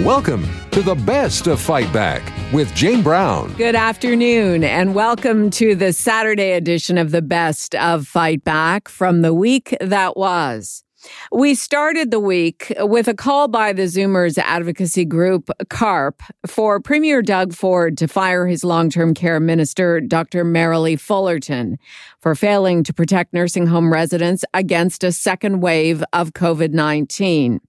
Welcome 0.00 0.44
to 0.72 0.82
the 0.82 0.96
best 0.96 1.46
of 1.46 1.60
Fight 1.60 1.90
Back 1.92 2.20
with 2.52 2.74
Jane 2.74 3.00
Brown. 3.00 3.52
Good 3.52 3.76
afternoon, 3.76 4.64
and 4.64 4.92
welcome 4.92 5.50
to 5.50 5.76
the 5.76 5.92
Saturday 5.92 6.50
edition 6.50 6.98
of 6.98 7.12
the 7.12 7.22
best 7.22 7.76
of 7.76 8.04
Fight 8.04 8.42
Back 8.42 8.88
from 8.88 9.22
the 9.22 9.32
week 9.32 9.76
that 9.80 10.16
was. 10.16 10.82
We 11.30 11.54
started 11.54 12.10
the 12.10 12.18
week 12.18 12.72
with 12.80 13.06
a 13.06 13.14
call 13.14 13.46
by 13.46 13.72
the 13.72 13.82
Zoomers 13.82 14.36
advocacy 14.36 15.04
group, 15.04 15.48
CARP, 15.68 16.20
for 16.44 16.80
Premier 16.80 17.22
Doug 17.22 17.52
Ford 17.54 17.96
to 17.98 18.08
fire 18.08 18.48
his 18.48 18.64
long 18.64 18.90
term 18.90 19.14
care 19.14 19.38
minister, 19.38 20.00
Dr. 20.00 20.44
Merrilee 20.44 20.98
Fullerton, 20.98 21.78
for 22.18 22.34
failing 22.34 22.82
to 22.82 22.92
protect 22.92 23.32
nursing 23.32 23.68
home 23.68 23.92
residents 23.92 24.44
against 24.54 25.04
a 25.04 25.12
second 25.12 25.60
wave 25.60 26.02
of 26.12 26.32
COVID 26.32 26.72
19. 26.72 27.60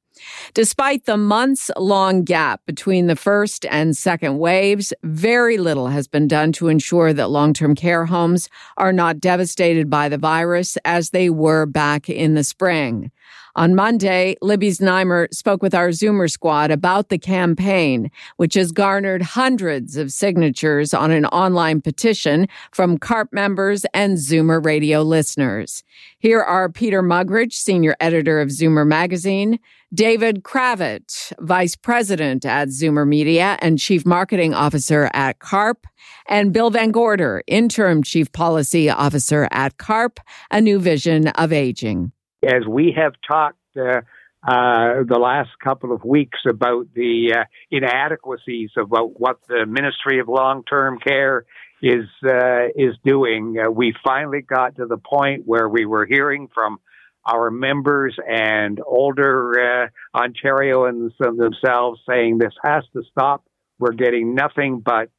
Despite 0.54 1.06
the 1.06 1.18
months 1.18 1.72
long 1.78 2.24
gap 2.24 2.62
between 2.66 3.08
the 3.08 3.16
first 3.16 3.66
and 3.66 3.96
second 3.96 4.38
waves, 4.38 4.94
very 5.04 5.58
little 5.58 5.88
has 5.88 6.08
been 6.08 6.28
done 6.28 6.52
to 6.54 6.68
ensure 6.68 7.14
that 7.14 7.30
long 7.30 7.54
term 7.54 7.76
care 7.76 8.06
homes 8.06 8.50
are 8.78 8.94
not 8.94 9.20
devastated 9.20 9.90
by 9.90 10.10
the 10.10 10.18
virus 10.18 10.78
as 10.86 11.10
they 11.10 11.30
were 11.30 11.66
back 11.66 12.10
in 12.10 12.34
the 12.34 12.44
spring. 12.44 13.12
On 13.58 13.74
Monday, 13.74 14.36
Libby 14.42 14.70
Znaimer 14.70 15.34
spoke 15.34 15.64
with 15.64 15.74
our 15.74 15.88
Zoomer 15.88 16.30
squad 16.30 16.72
about 16.72 17.08
the 17.08 17.18
campaign, 17.18 18.12
which 18.36 18.56
has 18.56 18.74
garnered 18.74 19.22
hundreds 19.22 19.96
of 19.96 20.12
signatures 20.12 20.94
on 20.94 21.10
an 21.10 21.26
online 21.28 21.80
petition 21.80 22.50
from 22.74 22.98
CARP 22.98 23.32
members 23.32 23.86
and 23.94 24.18
Zoomer 24.18 24.64
radio 24.64 25.04
listeners. 25.04 25.84
Here 26.20 26.42
are 26.42 26.68
Peter 26.68 27.02
Muggeridge, 27.02 27.54
senior 27.54 27.96
editor 28.02 28.42
of 28.42 28.50
Zoomer 28.50 28.86
magazine, 28.86 29.60
David 29.94 30.44
Cravit, 30.44 31.32
vice 31.40 31.78
president 31.78 32.46
at 32.46 32.68
Zoomer 32.68 33.08
Media 33.08 33.58
and 33.62 33.80
chief 33.80 34.06
marketing 34.06 34.54
officer 34.54 35.10
at 35.14 35.40
CARP, 35.40 35.86
and 36.28 36.52
Bill 36.52 36.72
Van 36.72 36.92
Gorder, 36.92 37.42
interim 37.48 38.04
chief 38.04 38.34
policy 38.34 38.90
officer 38.90 39.48
at 39.52 39.78
CARP, 39.78 40.20
A 40.52 40.60
New 40.60 40.78
Vision 40.78 41.30
of 41.30 41.54
Aging 41.54 42.12
as 42.46 42.66
we 42.68 42.94
have 42.96 43.14
talked 43.28 43.58
uh, 43.78 44.02
uh, 44.48 45.04
the 45.08 45.20
last 45.20 45.50
couple 45.64 45.92
of 45.92 46.04
weeks 46.04 46.40
about 46.48 46.86
the 46.94 47.34
uh, 47.36 47.44
inadequacies 47.72 48.70
about 48.78 49.20
what 49.20 49.40
the 49.48 49.66
Ministry 49.66 50.20
of 50.20 50.28
Long 50.28 50.64
Term 50.64 51.00
Care 51.00 51.46
is 51.82 52.06
uh, 52.24 52.68
is 52.76 52.96
doing, 53.04 53.58
uh, 53.60 53.70
we 53.72 53.94
finally 54.04 54.42
got 54.42 54.76
to 54.76 54.86
the 54.86 54.98
point 54.98 55.44
where 55.46 55.68
we 55.68 55.86
were 55.86 56.06
hearing 56.06 56.48
from 56.54 56.80
our 57.26 57.50
members 57.50 58.16
and 58.28 58.80
older 58.86 59.54
uh, 59.60 59.88
Ontarians 60.16 61.12
themselves 61.18 62.00
saying 62.08 62.38
this 62.38 62.54
has 62.64 62.84
to 62.94 63.02
stop. 63.12 63.44
We're 63.80 63.94
getting 63.94 64.36
nothing 64.36 64.82
but 64.86 65.10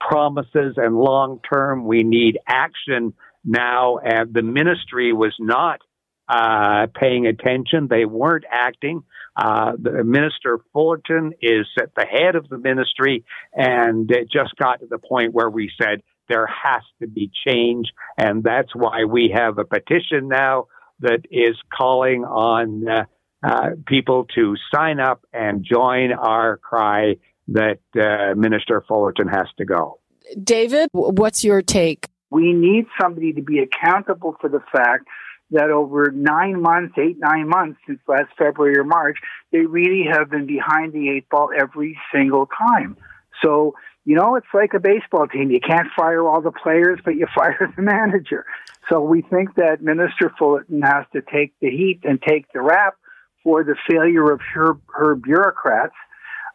promises 0.00 0.74
and 0.76 0.96
long 0.96 1.40
term. 1.52 1.84
We 1.84 2.02
need 2.02 2.38
action 2.48 3.12
now. 3.44 3.98
And 3.98 4.32
the 4.32 4.42
ministry 4.42 5.12
was 5.12 5.34
not 5.38 5.80
uh, 6.28 6.86
paying 6.94 7.26
attention. 7.26 7.88
They 7.88 8.04
weren't 8.04 8.44
acting. 8.50 9.02
Uh, 9.36 9.72
the 9.80 10.04
Minister 10.04 10.60
Fullerton 10.72 11.32
is 11.42 11.66
at 11.78 11.94
the 11.96 12.06
head 12.06 12.36
of 12.36 12.48
the 12.48 12.58
ministry, 12.58 13.24
and 13.52 14.10
it 14.10 14.30
just 14.30 14.54
got 14.56 14.80
to 14.80 14.86
the 14.86 14.98
point 14.98 15.34
where 15.34 15.50
we 15.50 15.70
said 15.80 16.02
there 16.28 16.46
has 16.46 16.82
to 17.00 17.06
be 17.06 17.30
change, 17.46 17.88
and 18.16 18.42
that's 18.42 18.74
why 18.74 19.04
we 19.04 19.34
have 19.34 19.58
a 19.58 19.64
petition 19.64 20.28
now 20.28 20.66
that 21.00 21.22
is 21.30 21.56
calling 21.76 22.24
on 22.24 22.88
uh, 22.88 23.04
uh 23.42 23.70
people 23.86 24.24
to 24.34 24.54
sign 24.74 25.00
up 25.00 25.26
and 25.32 25.66
join 25.68 26.12
our 26.12 26.56
cry 26.56 27.16
that 27.48 27.80
uh, 28.00 28.34
Minister 28.36 28.82
Fullerton 28.86 29.28
has 29.28 29.46
to 29.58 29.64
go. 29.64 29.98
David, 30.42 30.88
what's 30.92 31.44
your 31.44 31.60
take? 31.60 32.08
We 32.30 32.52
need 32.52 32.86
somebody 33.00 33.32
to 33.34 33.42
be 33.42 33.58
accountable 33.58 34.36
for 34.40 34.48
the 34.48 34.60
fact 34.72 35.06
that 35.50 35.70
over 35.70 36.10
nine 36.10 36.60
months, 36.60 36.94
eight, 36.98 37.16
nine 37.18 37.48
months 37.48 37.78
since 37.86 38.00
last 38.08 38.30
February 38.36 38.76
or 38.76 38.84
March, 38.84 39.18
they 39.52 39.60
really 39.60 40.04
have 40.10 40.30
been 40.30 40.46
behind 40.46 40.92
the 40.92 41.10
eight 41.10 41.28
ball 41.28 41.50
every 41.56 41.98
single 42.12 42.46
time. 42.46 42.96
So, 43.42 43.74
you 44.04 44.16
know, 44.16 44.36
it's 44.36 44.46
like 44.52 44.74
a 44.74 44.80
baseball 44.80 45.26
team. 45.26 45.50
You 45.50 45.60
can't 45.60 45.88
fire 45.96 46.26
all 46.26 46.40
the 46.40 46.52
players, 46.52 47.00
but 47.04 47.16
you 47.16 47.26
fire 47.34 47.72
the 47.76 47.82
manager. 47.82 48.46
So 48.90 49.00
we 49.00 49.22
think 49.22 49.54
that 49.56 49.80
Minister 49.80 50.32
Fullerton 50.38 50.82
has 50.82 51.06
to 51.12 51.22
take 51.22 51.54
the 51.60 51.70
heat 51.70 52.00
and 52.04 52.20
take 52.20 52.46
the 52.52 52.60
rap 52.60 52.96
for 53.42 53.64
the 53.64 53.76
failure 53.90 54.30
of 54.30 54.40
her, 54.54 54.78
her 54.94 55.14
bureaucrats. 55.14 55.94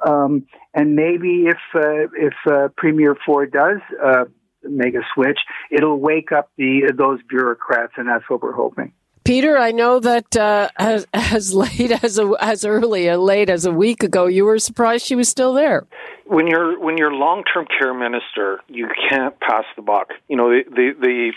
Um, 0.06 0.48
and 0.74 0.96
maybe 0.96 1.48
if 1.48 1.58
uh, 1.76 2.08
if 2.18 2.34
uh, 2.50 2.70
Premier 2.78 3.18
Ford 3.26 3.52
does 3.52 3.80
uh, 4.02 4.26
make 4.64 4.96
a 4.96 5.02
switch, 5.14 5.40
it'll 5.72 6.00
wake 6.00 6.32
up 6.32 6.52
the 6.58 6.92
those 6.96 7.20
bureaucrats, 7.30 7.94
and 7.98 8.08
that's 8.08 8.30
what 8.30 8.42
we're 8.42 8.54
hoping. 8.54 8.94
Peter, 9.24 9.58
I 9.58 9.72
know 9.72 10.00
that 10.00 10.36
uh, 10.36 10.70
as, 10.78 11.06
as 11.14 11.54
late 11.54 11.92
as 12.04 12.18
a, 12.18 12.34
as 12.40 12.66
early 12.66 13.10
as 13.10 13.20
late 13.20 13.50
as 13.50 13.66
a 13.66 13.72
week 13.72 14.02
ago, 14.04 14.26
you 14.26 14.46
were 14.46 14.58
surprised 14.60 15.06
she 15.06 15.16
was 15.16 15.30
still 15.30 15.54
there. 15.54 15.86
When 16.26 16.48
you're 16.48 16.80
when 16.80 16.98
you're 16.98 17.14
long 17.14 17.44
term 17.44 17.68
care 17.68 17.94
minister, 17.94 18.62
you 18.68 18.88
can't 19.10 19.40
pass 19.40 19.66
the 19.76 19.82
buck. 19.82 20.14
You 20.28 20.36
know 20.36 20.50
the, 20.50 20.64
the 20.70 20.94
the 21.00 21.34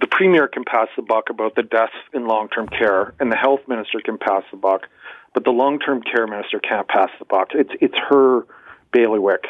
the 0.00 0.06
premier 0.06 0.48
can 0.48 0.64
pass 0.64 0.88
the 0.96 1.02
buck 1.02 1.30
about 1.30 1.54
the 1.54 1.62
deaths 1.62 1.92
in 2.12 2.26
long 2.26 2.48
term 2.48 2.68
care, 2.68 3.14
and 3.20 3.30
the 3.30 3.36
health 3.36 3.60
minister 3.68 4.00
can 4.04 4.18
pass 4.18 4.42
the 4.50 4.56
buck, 4.56 4.86
but 5.34 5.44
the 5.44 5.50
long 5.50 5.78
term 5.78 6.02
care 6.02 6.26
minister 6.26 6.58
can't 6.58 6.88
pass 6.88 7.10
the 7.18 7.24
buck. 7.24 7.48
It's 7.54 7.70
it's 7.80 7.96
her 8.08 8.46
bailiwick 8.92 9.44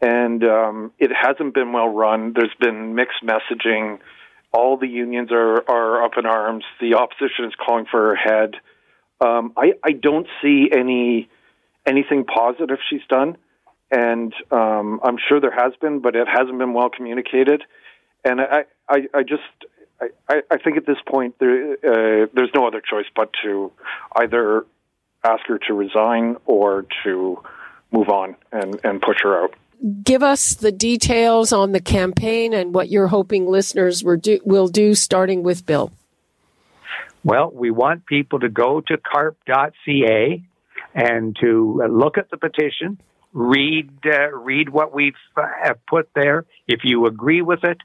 and 0.00 0.44
um, 0.44 0.92
it 0.98 1.10
hasn't 1.10 1.54
been 1.54 1.72
well 1.72 1.88
run. 1.88 2.34
There's 2.34 2.54
been 2.60 2.94
mixed 2.94 3.24
messaging. 3.24 3.98
All 4.52 4.76
the 4.76 4.88
unions 4.88 5.30
are, 5.32 5.62
are 5.68 6.04
up 6.04 6.12
in 6.18 6.26
arms. 6.26 6.64
The 6.80 6.94
opposition 6.94 7.46
is 7.46 7.52
calling 7.54 7.86
for 7.90 8.14
her 8.14 8.16
head. 8.16 8.54
Um, 9.20 9.52
I, 9.56 9.72
I 9.82 9.92
don't 9.92 10.26
see 10.42 10.68
any 10.72 11.28
anything 11.86 12.24
positive 12.24 12.78
she's 12.90 13.06
done, 13.08 13.36
and 13.90 14.34
um, 14.50 15.00
I'm 15.02 15.16
sure 15.28 15.40
there 15.40 15.54
has 15.56 15.72
been, 15.80 16.00
but 16.00 16.16
it 16.16 16.26
hasn't 16.28 16.58
been 16.58 16.74
well 16.74 16.90
communicated. 16.90 17.62
And 18.24 18.40
I, 18.40 18.64
I, 18.88 19.06
I 19.14 19.22
just 19.22 19.42
I, 20.28 20.42
I 20.50 20.58
think 20.58 20.76
at 20.76 20.86
this 20.86 20.98
point 21.06 21.36
there, 21.38 21.72
uh, 21.72 22.26
there's 22.34 22.50
no 22.54 22.66
other 22.66 22.82
choice 22.82 23.06
but 23.14 23.30
to 23.44 23.72
either 24.16 24.66
ask 25.24 25.46
her 25.46 25.58
to 25.66 25.74
resign 25.74 26.36
or 26.44 26.86
to 27.04 27.42
move 27.90 28.08
on 28.08 28.36
and, 28.52 28.78
and 28.84 29.00
push 29.00 29.18
her 29.22 29.42
out 29.44 29.54
give 30.02 30.22
us 30.22 30.54
the 30.54 30.72
details 30.72 31.52
on 31.52 31.72
the 31.72 31.80
campaign 31.80 32.52
and 32.52 32.74
what 32.74 32.88
you're 32.88 33.08
hoping 33.08 33.46
listeners 33.46 34.02
do, 34.20 34.40
will 34.44 34.68
do, 34.68 34.94
starting 34.94 35.42
with 35.42 35.66
Bill. 35.66 35.92
Well, 37.24 37.50
we 37.52 37.70
want 37.70 38.06
people 38.06 38.40
to 38.40 38.48
go 38.48 38.80
to 38.80 38.96
carp.ca 38.98 40.42
and 40.94 41.36
to 41.40 41.82
look 41.90 42.18
at 42.18 42.30
the 42.30 42.36
petition, 42.36 43.00
read 43.32 43.90
uh, 44.06 44.30
read 44.30 44.68
what 44.68 44.94
we've 44.94 45.14
uh, 45.36 45.74
put 45.88 46.08
there. 46.14 46.46
If 46.68 46.80
you 46.84 47.06
agree 47.06 47.42
with 47.42 47.64
it, 47.64 47.78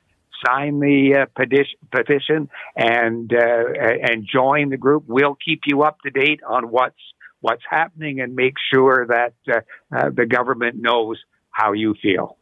sign 0.45 0.79
the 0.79 1.21
uh, 1.21 1.25
petition, 1.35 1.77
petition 1.91 2.49
and 2.75 3.33
uh, 3.33 3.63
and 4.01 4.27
join 4.31 4.69
the 4.69 4.77
group. 4.77 5.05
We'll 5.07 5.37
keep 5.43 5.61
you 5.65 5.83
up 5.83 5.99
to 6.01 6.09
date 6.09 6.41
on 6.47 6.69
what's 6.69 7.01
what's 7.41 7.63
happening 7.69 8.21
and 8.21 8.35
make 8.35 8.53
sure 8.73 9.07
that 9.07 9.33
uh, 9.51 9.61
uh, 9.95 10.09
the 10.15 10.25
government 10.25 10.75
knows 10.79 11.17
how 11.51 11.73
you 11.73 11.95
feel. 12.01 12.37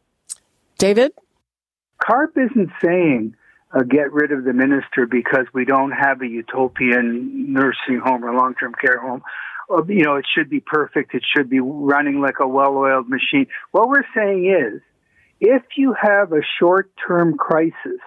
David? 0.78 1.12
CARP 1.98 2.36
isn't 2.36 2.70
saying 2.82 3.36
uh, 3.72 3.82
get 3.82 4.12
rid 4.12 4.32
of 4.32 4.44
the 4.44 4.52
minister 4.52 5.06
because 5.06 5.46
we 5.52 5.64
don't 5.64 5.92
have 5.92 6.22
a 6.22 6.26
utopian 6.26 7.52
nursing 7.52 8.00
home 8.02 8.24
or 8.24 8.34
long 8.34 8.54
term 8.54 8.74
care 8.80 9.00
home. 9.00 9.22
Uh, 9.70 9.84
you 9.84 10.02
know, 10.02 10.16
it 10.16 10.26
should 10.34 10.50
be 10.50 10.60
perfect. 10.60 11.14
It 11.14 11.22
should 11.36 11.48
be 11.48 11.60
running 11.60 12.20
like 12.20 12.40
a 12.40 12.48
well 12.48 12.76
oiled 12.76 13.08
machine. 13.08 13.46
What 13.70 13.88
we're 13.88 14.06
saying 14.14 14.46
is 14.46 14.80
if 15.40 15.62
you 15.76 15.94
have 16.00 16.32
a 16.32 16.42
short 16.58 16.90
term 17.06 17.36
crisis, 17.36 18.00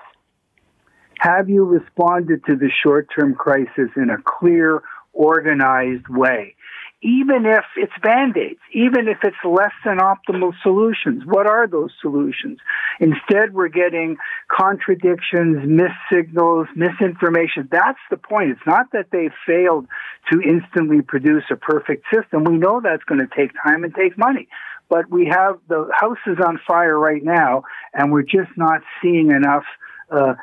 have 1.20 1.50
you 1.50 1.64
responded 1.64 2.44
to 2.46 2.56
the 2.56 2.70
short 2.84 3.10
term 3.18 3.34
crisis 3.34 3.90
in 3.96 4.10
a 4.10 4.18
clear, 4.22 4.82
organized 5.14 6.08
way? 6.10 6.56
Even 7.04 7.46
if 7.46 7.66
it's 7.76 7.92
band-aids, 8.02 8.62
even 8.72 9.10
if 9.10 9.18
it's 9.24 9.36
less 9.44 9.74
than 9.84 9.98
optimal 9.98 10.54
solutions. 10.64 11.24
What 11.26 11.48
are 11.48 11.68
those 11.68 11.92
solutions? 12.02 12.60
Instead, 13.00 13.54
we're 13.54 13.68
getting 13.68 14.16
contradictions, 14.50 15.68
missed 15.68 16.00
signals, 16.12 16.68
misinformation. 16.76 17.68
That's 17.70 18.00
the 18.10 18.16
point. 18.16 18.52
It's 18.52 18.66
not 18.66 18.92
that 18.94 19.08
they 19.12 19.30
failed 19.46 19.88
to 20.32 20.42
instantly 20.42 21.02
produce 21.02 21.44
a 21.52 21.58
perfect 21.58 22.06
system. 22.14 22.46
We 22.46 22.58
know 22.58 22.80
that's 22.82 23.04
going 23.04 23.20
to 23.20 23.36
take 23.36 23.52
time 23.66 23.84
and 23.84 23.94
take 23.94 24.18
money. 24.18 24.48
But 24.90 25.10
we 25.10 25.26
have 25.26 25.60
the 25.68 25.90
house 25.94 26.20
is 26.26 26.38
on 26.46 26.60
fire 26.66 26.98
right 26.98 27.24
now, 27.24 27.64
and 27.94 28.12
we're 28.12 28.24
just 28.24 28.52
not 28.56 28.82
seeing 29.02 29.32
enough 29.32 29.64
uh, 30.10 30.36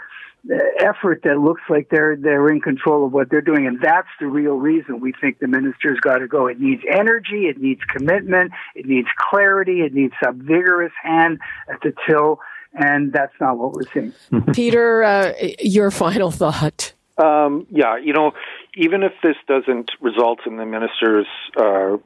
effort 0.78 1.20
that 1.24 1.38
looks 1.38 1.62
like 1.68 1.88
they're 1.90 2.16
they're 2.16 2.48
in 2.48 2.60
control 2.60 3.06
of 3.06 3.12
what 3.12 3.30
they're 3.30 3.40
doing, 3.40 3.66
and 3.66 3.80
that's 3.80 4.08
the 4.18 4.26
real 4.26 4.54
reason 4.54 5.00
we 5.00 5.12
think 5.20 5.38
the 5.38 5.48
minister's 5.48 6.00
got 6.00 6.18
to 6.18 6.26
go. 6.26 6.46
It 6.46 6.60
needs 6.60 6.82
energy, 6.90 7.46
it 7.46 7.58
needs 7.58 7.80
commitment, 7.84 8.52
it 8.74 8.86
needs 8.86 9.08
clarity, 9.30 9.80
it 9.82 9.92
needs 9.92 10.14
a 10.24 10.32
vigorous 10.32 10.92
hand 11.02 11.40
at 11.68 11.80
the 11.82 11.92
till, 12.08 12.40
and 12.74 13.12
that's 13.12 13.34
not 13.40 13.58
what 13.58 13.74
we're 13.74 13.90
seeing. 13.92 14.12
Peter, 14.54 15.02
uh, 15.02 15.32
your 15.60 15.90
final 15.90 16.30
thought. 16.30 16.92
Um, 17.18 17.66
yeah, 17.70 17.98
you 17.98 18.14
know, 18.14 18.32
even 18.74 19.02
if 19.02 19.12
this 19.22 19.36
doesn't 19.46 19.90
result 20.00 20.40
in 20.46 20.56
the 20.56 20.64
minister's 20.64 21.26
uh, 21.56 21.98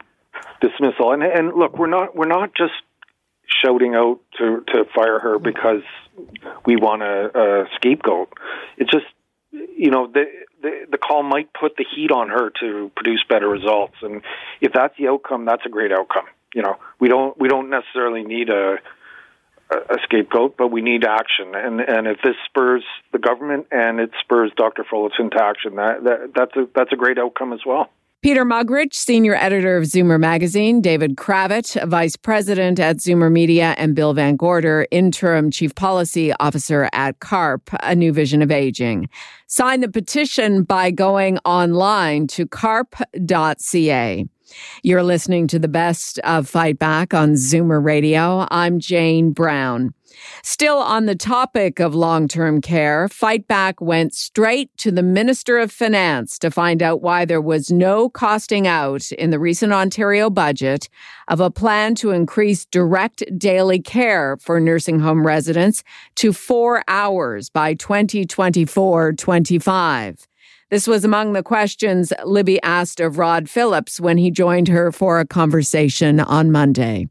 dismissal, 0.60 1.12
and 1.12 1.22
and 1.22 1.54
look, 1.54 1.78
we're 1.78 1.86
not 1.86 2.16
we're 2.16 2.26
not 2.26 2.54
just 2.54 2.72
shouting 3.62 3.94
out 3.94 4.20
to 4.38 4.64
to 4.68 4.84
fire 4.94 5.18
her 5.18 5.38
because 5.38 5.82
we 6.64 6.76
want 6.76 7.02
a, 7.02 7.38
a 7.38 7.64
scapegoat. 7.76 8.32
It's 8.76 8.90
just 8.90 9.06
you 9.50 9.90
know 9.90 10.06
the, 10.06 10.24
the 10.62 10.86
the 10.92 10.98
call 10.98 11.22
might 11.22 11.52
put 11.52 11.76
the 11.76 11.84
heat 11.94 12.10
on 12.10 12.28
her 12.28 12.50
to 12.60 12.90
produce 12.96 13.24
better 13.28 13.48
results, 13.48 13.94
and 14.02 14.22
if 14.60 14.72
that's 14.72 14.96
the 14.98 15.08
outcome, 15.08 15.44
that's 15.44 15.64
a 15.66 15.70
great 15.70 15.92
outcome. 15.92 16.26
You 16.54 16.62
know, 16.62 16.76
we 17.00 17.08
don't 17.08 17.38
we 17.38 17.48
don't 17.48 17.70
necessarily 17.70 18.22
need 18.22 18.48
a 18.48 18.76
a 19.70 19.96
scapegoat, 20.04 20.56
but 20.56 20.68
we 20.68 20.82
need 20.82 21.04
action. 21.04 21.54
And 21.54 21.80
and 21.80 22.06
if 22.06 22.18
this 22.22 22.36
spurs 22.46 22.84
the 23.12 23.18
government 23.18 23.66
and 23.70 24.00
it 24.00 24.10
spurs 24.20 24.52
Dr. 24.56 24.84
Fullerton 24.88 25.30
to 25.30 25.42
action, 25.42 25.76
that, 25.76 26.04
that 26.04 26.32
that's 26.34 26.56
a 26.56 26.68
that's 26.74 26.92
a 26.92 26.96
great 26.96 27.18
outcome 27.18 27.52
as 27.52 27.60
well. 27.66 27.90
Peter 28.24 28.46
Muggeridge, 28.46 28.94
senior 28.94 29.34
editor 29.34 29.76
of 29.76 29.84
Zoomer 29.84 30.18
magazine, 30.18 30.80
David 30.80 31.14
Cravit, 31.16 31.86
vice 31.86 32.16
president 32.16 32.80
at 32.80 32.96
Zoomer 32.96 33.30
Media, 33.30 33.74
and 33.76 33.94
Bill 33.94 34.14
Van 34.14 34.36
Gorder, 34.36 34.86
interim 34.90 35.50
chief 35.50 35.74
policy 35.74 36.32
officer 36.40 36.88
at 36.94 37.20
CARP, 37.20 37.68
a 37.82 37.94
new 37.94 38.14
vision 38.14 38.40
of 38.40 38.50
aging. 38.50 39.10
Sign 39.46 39.82
the 39.82 39.90
petition 39.90 40.62
by 40.62 40.90
going 40.90 41.36
online 41.44 42.26
to 42.28 42.46
carp.ca. 42.46 44.24
You're 44.82 45.02
listening 45.02 45.46
to 45.48 45.58
the 45.58 45.68
best 45.68 46.18
of 46.20 46.48
Fight 46.48 46.78
Back 46.78 47.12
on 47.12 47.34
Zoomer 47.34 47.84
Radio. 47.84 48.46
I'm 48.50 48.78
Jane 48.78 49.32
Brown. 49.32 49.92
Still 50.42 50.78
on 50.78 51.06
the 51.06 51.14
topic 51.14 51.80
of 51.80 51.94
long 51.94 52.28
term 52.28 52.60
care, 52.60 53.08
Fight 53.08 53.46
Back 53.48 53.80
went 53.80 54.14
straight 54.14 54.74
to 54.78 54.90
the 54.90 55.02
Minister 55.02 55.58
of 55.58 55.72
Finance 55.72 56.38
to 56.40 56.50
find 56.50 56.82
out 56.82 57.02
why 57.02 57.24
there 57.24 57.40
was 57.40 57.70
no 57.70 58.08
costing 58.08 58.66
out 58.66 59.10
in 59.12 59.30
the 59.30 59.38
recent 59.38 59.72
Ontario 59.72 60.30
budget 60.30 60.88
of 61.28 61.40
a 61.40 61.50
plan 61.50 61.94
to 61.96 62.10
increase 62.10 62.64
direct 62.66 63.22
daily 63.38 63.80
care 63.80 64.36
for 64.38 64.60
nursing 64.60 65.00
home 65.00 65.26
residents 65.26 65.82
to 66.16 66.32
four 66.32 66.84
hours 66.88 67.50
by 67.50 67.74
2024 67.74 69.12
25. 69.12 70.28
This 70.70 70.86
was 70.86 71.04
among 71.04 71.34
the 71.34 71.42
questions 71.42 72.12
Libby 72.24 72.60
asked 72.62 72.98
of 72.98 73.18
Rod 73.18 73.48
Phillips 73.48 74.00
when 74.00 74.18
he 74.18 74.30
joined 74.30 74.68
her 74.68 74.90
for 74.90 75.20
a 75.20 75.26
conversation 75.26 76.20
on 76.20 76.50
Monday. 76.50 77.08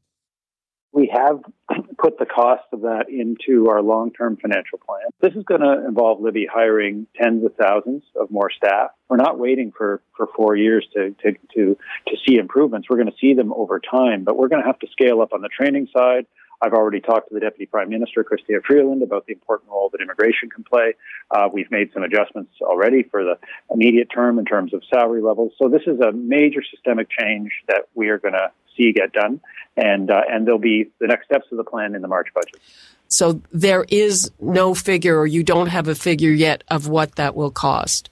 We 0.94 1.12
have 1.14 1.42
put 1.98 2.20
the 2.20 2.26
cost 2.26 2.64
of 2.72 2.82
that 2.82 3.06
into 3.10 3.70
our 3.70 3.82
long 3.82 4.12
term 4.12 4.38
financial 4.38 4.78
plan. 4.78 5.10
This 5.22 5.34
is 5.34 5.44
going 5.44 5.62
to 5.62 5.86
involve 5.88 6.22
Libby 6.22 6.48
hiring 6.52 7.08
tens 7.20 7.44
of 7.44 7.56
thousands 7.56 8.04
of 8.16 8.30
more 8.32 8.52
staff. 8.56 8.92
We're 9.10 9.18
not 9.18 9.40
waiting 9.40 9.74
for, 9.76 10.02
for 10.16 10.28
four 10.36 10.56
years 10.56 10.88
to, 10.94 11.16
to, 11.24 11.32
to, 11.56 11.78
to 12.08 12.16
see 12.26 12.38
improvements. 12.38 12.88
We're 12.90 12.98
going 12.98 13.12
to 13.12 13.18
see 13.20 13.34
them 13.34 13.52
over 13.54 13.80
time, 13.80 14.24
but 14.24 14.38
we're 14.38 14.48
going 14.48 14.62
to 14.62 14.68
have 14.68 14.80
to 14.80 14.88
scale 14.92 15.22
up 15.22 15.34
on 15.34 15.42
the 15.42 15.50
training 15.50 15.88
side. 15.96 16.26
I've 16.64 16.74
already 16.74 17.02
talked 17.02 17.28
to 17.28 17.34
the 17.34 17.42
Deputy 17.42 17.66
Prime 17.66 17.90
Minister, 17.90 18.24
Chrystia 18.24 18.64
Freeland, 18.66 19.04
about 19.04 19.26
the 19.26 19.34
important 19.34 19.70
role 19.70 19.90
that 19.92 20.00
immigration 20.02 20.50
can 20.50 20.64
play. 20.64 20.94
Uh, 21.30 21.50
we've 21.52 21.70
made 21.70 21.92
some 21.94 22.04
adjustments 22.04 22.54
already 22.62 23.04
for 23.04 23.24
the 23.24 23.38
immediate 23.70 24.08
term 24.14 24.40
in 24.40 24.46
terms 24.46 24.74
of 24.74 24.82
salary 24.94 25.22
levels. 25.22 25.52
So 25.62 25.68
this 25.68 25.82
is 25.88 26.00
a 26.00 26.14
major 26.14 26.62
systemic 26.64 27.10
change 27.10 27.52
that 27.68 27.90
we 27.96 28.08
are 28.10 28.18
going 28.18 28.36
to 28.36 28.52
see 28.76 28.92
get 28.92 29.14
done 29.14 29.40
and 29.78 30.12
uh, 30.12 30.22
and 30.30 30.46
there'll 30.46 30.60
be 30.60 30.90
the 31.00 31.08
next 31.08 31.26
steps 31.26 31.46
of 31.52 31.58
the 31.58 31.64
plan 31.64 31.96
in 31.96 32.02
the 32.02 32.08
March 32.08 32.28
budget. 32.34 32.60
So 33.08 33.42
there 33.52 33.86
is 33.90 34.32
no 34.40 34.74
figure, 34.74 35.20
or 35.20 35.28
you 35.28 35.44
don't 35.44 35.68
have 35.68 35.88
a 35.88 35.96
figure 35.96 36.32
yet 36.32 36.64
of 36.70 36.88
what 36.88 37.16
that 37.16 37.36
will 37.36 37.52
cost. 37.52 38.10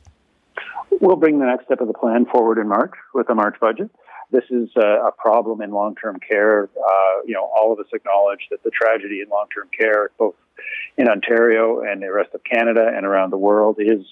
We'll 1.00 1.16
bring 1.16 1.40
the 1.40 1.46
next 1.46 1.66
step 1.66 1.82
of 1.82 1.88
the 1.88 1.94
plan 1.94 2.26
forward 2.26 2.60
in 2.60 2.68
March 2.68 2.94
with 3.14 3.28
the 3.28 3.34
March 3.34 3.60
budget. 3.60 3.90
This 4.30 4.44
is 4.50 4.70
a, 4.76 5.08
a 5.08 5.12
problem 5.12 5.62
in 5.62 5.72
long-term 5.72 6.20
care. 6.20 6.66
Uh, 6.66 7.22
you 7.26 7.34
know, 7.34 7.44
all 7.44 7.74
of 7.74 7.80
us 7.80 7.88
acknowledge 7.94 8.48
that 8.52 8.64
the 8.64 8.70
tragedy 8.70 9.22
in 9.22 9.30
long-term 9.30 9.70
care, 9.78 10.12
both 10.18 10.36
in 10.98 11.10
Ontario 11.10 11.82
and 11.82 12.02
the 12.02 12.12
rest 12.12 12.34
of 12.36 12.44
Canada 12.44 12.92
and 12.96 13.06
around 13.06 13.32
the 13.32 13.38
world, 13.38 13.78
is 13.80 14.06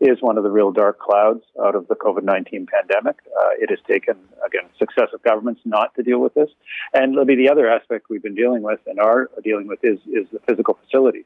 is 0.00 0.18
one 0.20 0.36
of 0.36 0.44
the 0.44 0.50
real 0.50 0.72
dark 0.72 0.98
clouds 0.98 1.42
out 1.64 1.74
of 1.74 1.88
the 1.88 1.94
COVID 1.94 2.22
19 2.22 2.66
pandemic. 2.66 3.16
Uh, 3.26 3.50
it 3.58 3.70
has 3.70 3.78
taken, 3.88 4.16
again, 4.46 4.68
successive 4.78 5.22
governments 5.22 5.60
not 5.64 5.94
to 5.94 6.02
deal 6.02 6.18
with 6.20 6.34
this. 6.34 6.50
And 6.92 7.14
Libby, 7.14 7.36
the 7.36 7.48
other 7.50 7.70
aspect 7.70 8.06
we've 8.10 8.22
been 8.22 8.34
dealing 8.34 8.62
with 8.62 8.80
and 8.86 9.00
are 9.00 9.30
dealing 9.42 9.66
with 9.66 9.80
is, 9.82 9.98
is 10.06 10.26
the 10.32 10.40
physical 10.46 10.78
facilities. 10.84 11.24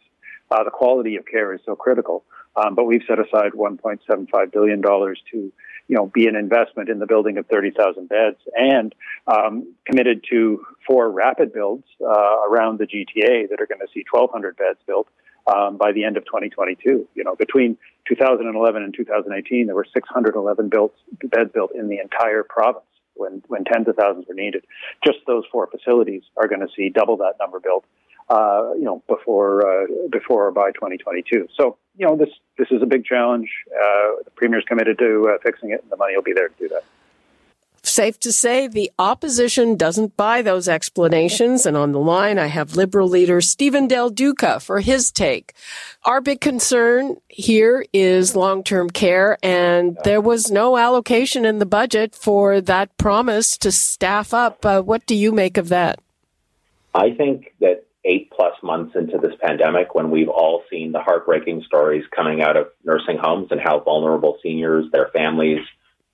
Uh, 0.51 0.65
the 0.65 0.71
quality 0.71 1.17
of 1.17 1.25
care 1.27 1.55
is 1.55 1.61
so 1.65 1.77
critical, 1.77 2.25
um, 2.57 2.75
but 2.75 2.85
we've 2.85 3.03
set 3.07 3.19
aside 3.19 3.53
$1.75 3.53 4.53
billion 4.53 4.83
to 4.83 5.53
you 5.91 5.97
know, 5.97 6.07
be 6.07 6.29
an 6.29 6.37
investment 6.37 6.89
in 6.89 7.01
the 7.01 7.07
building 7.07 7.37
of 7.37 7.47
30,000 7.49 8.09
beds 8.09 8.37
and 8.57 8.95
um, 9.27 9.75
committed 9.85 10.25
to 10.31 10.65
four 10.87 11.11
rapid 11.11 11.53
builds 11.53 11.85
uh, 12.01 12.47
around 12.49 12.79
the 12.79 12.87
GTA 12.87 13.49
that 13.51 13.61
are 13.61 13.67
going 13.67 13.81
to 13.81 13.89
see 13.93 14.05
1,200 14.09 14.57
beds 14.57 14.79
built 14.87 15.09
um, 15.47 15.77
by 15.77 15.93
the 15.93 16.05
end 16.05 16.17
of 16.17 16.25
2022. 16.25 17.09
You 17.15 17.25
know, 17.25 17.37
between 17.37 17.77
2011 18.09 18.83
and 18.83 18.95
2018, 18.95 19.67
there 19.67 19.75
were 19.75 19.87
611 19.93 20.69
built, 20.69 20.95
beds 21.25 21.51
built 21.53 21.73
in 21.75 21.89
the 21.89 21.99
entire 21.99 22.43
province 22.43 22.85
when, 23.15 23.43
when 23.49 23.65
tens 23.65 23.89
of 23.89 23.97
thousands 23.97 24.27
were 24.29 24.35
needed. 24.35 24.65
Just 25.05 25.19
those 25.27 25.45
four 25.51 25.67
facilities 25.67 26.23
are 26.37 26.49
going 26.49 26.61
to 26.61 26.69
see 26.77 26.89
double 26.89 27.17
that 27.19 27.35
number 27.39 27.61
built, 27.61 27.85
uh, 28.29 28.73
you 28.75 28.85
know, 28.85 29.03
before, 29.09 29.67
uh, 29.67 29.87
before 30.11 30.49
or 30.49 30.53
by 30.53 30.71
2022. 30.73 31.49
So, 31.57 31.77
you 31.97 32.07
know, 32.07 32.17
this, 32.17 32.31
this 32.59 32.69
is 32.71 32.83
a 32.83 32.87
big 32.87 33.05
challenge. 33.05 33.51
Uh, 33.69 34.23
the 34.25 34.31
Premier's 34.37 34.65
committed 34.67 34.99
to 34.99 35.33
uh, 35.35 35.39
fixing 35.43 35.71
it, 35.71 35.83
and 35.83 35.91
the 35.91 35.97
money 35.97 36.15
will 36.15 36.23
be 36.23 36.33
there 36.33 36.49
to 36.49 36.55
do 36.59 36.69
that 36.69 36.85
safe 37.83 38.19
to 38.21 38.33
say 38.33 38.67
the 38.67 38.91
opposition 38.99 39.77
doesn't 39.77 40.17
buy 40.17 40.43
those 40.43 40.69
explanations. 40.69 41.67
And 41.67 41.77
on 41.77 41.93
the 41.93 41.99
line, 41.99 42.39
I 42.39 42.47
have 42.47 42.77
Liberal 42.77 43.09
leader 43.09 43.41
Stephen 43.41 43.87
Del 43.87 44.11
Duca 44.11 44.61
for 44.61 44.81
his 44.81 45.11
take. 45.11 45.55
Our 46.05 46.21
big 46.21 46.41
concern 46.41 47.17
here 47.29 47.85
is 47.93 48.37
long-term 48.37 48.91
care, 48.91 49.39
and 49.43 49.99
there 50.05 50.21
was 50.21 50.51
no 50.51 50.77
allocation 50.77 51.45
in 51.45 51.59
the 51.59 51.67
budget 51.67 52.15
for 52.15 52.61
that 52.61 52.97
promise 52.97 53.57
to 53.59 53.73
staff 53.73 54.33
up. 54.33 54.65
Uh, 54.65 54.83
what 54.83 55.07
do 55.07 55.15
you 55.15 55.33
make 55.33 55.57
of 55.57 55.69
that? 55.69 56.01
I 56.95 57.13
think 57.13 57.55
that 57.61 57.85
eight 58.05 58.31
plus 58.31 58.55
months 58.63 58.97
into 58.97 59.19
this 59.19 59.35
pandemic, 59.41 59.95
when 59.95 60.11
we've 60.11 60.29
all 60.29 60.63
seen 60.71 60.93
the 60.93 61.01
heartbreaking 61.01 61.63
stories 61.67 62.05
coming 62.15 62.41
out 62.43 62.57
of 62.57 62.69
nursing 62.85 63.19
homes 63.19 63.49
and 63.51 63.61
how 63.61 63.81
vulnerable 63.81 64.39
seniors, 64.43 64.91
their 64.91 65.09
families, 65.13 65.61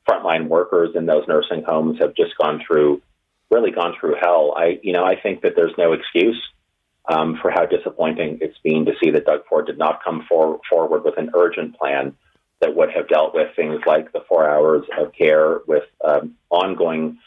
frontline 0.08 0.48
workers 0.48 0.90
in 0.94 1.06
those 1.06 1.26
nursing 1.26 1.62
homes 1.66 1.98
have 2.00 2.14
just 2.14 2.36
gone 2.38 2.62
through, 2.66 3.02
really 3.50 3.70
gone 3.70 3.94
through 3.98 4.16
hell. 4.20 4.54
I, 4.56 4.78
you 4.82 4.92
know, 4.92 5.04
I 5.04 5.20
think 5.20 5.42
that 5.42 5.52
there's 5.56 5.74
no 5.76 5.92
excuse 5.92 6.40
um, 7.08 7.38
for 7.40 7.50
how 7.50 7.66
disappointing 7.66 8.38
it's 8.40 8.58
been 8.62 8.84
to 8.86 8.92
see 9.02 9.10
that 9.10 9.26
Doug 9.26 9.46
Ford 9.48 9.66
did 9.66 9.78
not 9.78 10.02
come 10.04 10.24
for, 10.28 10.60
forward 10.68 11.04
with 11.04 11.18
an 11.18 11.30
urgent 11.34 11.78
plan 11.78 12.16
that 12.60 12.74
would 12.74 12.90
have 12.90 13.08
dealt 13.08 13.34
with 13.34 13.54
things 13.54 13.80
like 13.86 14.12
the 14.12 14.24
four 14.28 14.48
hours 14.48 14.84
of 14.98 15.12
care, 15.12 15.60
with 15.66 15.84
um, 16.04 16.34
ongoing 16.50 17.18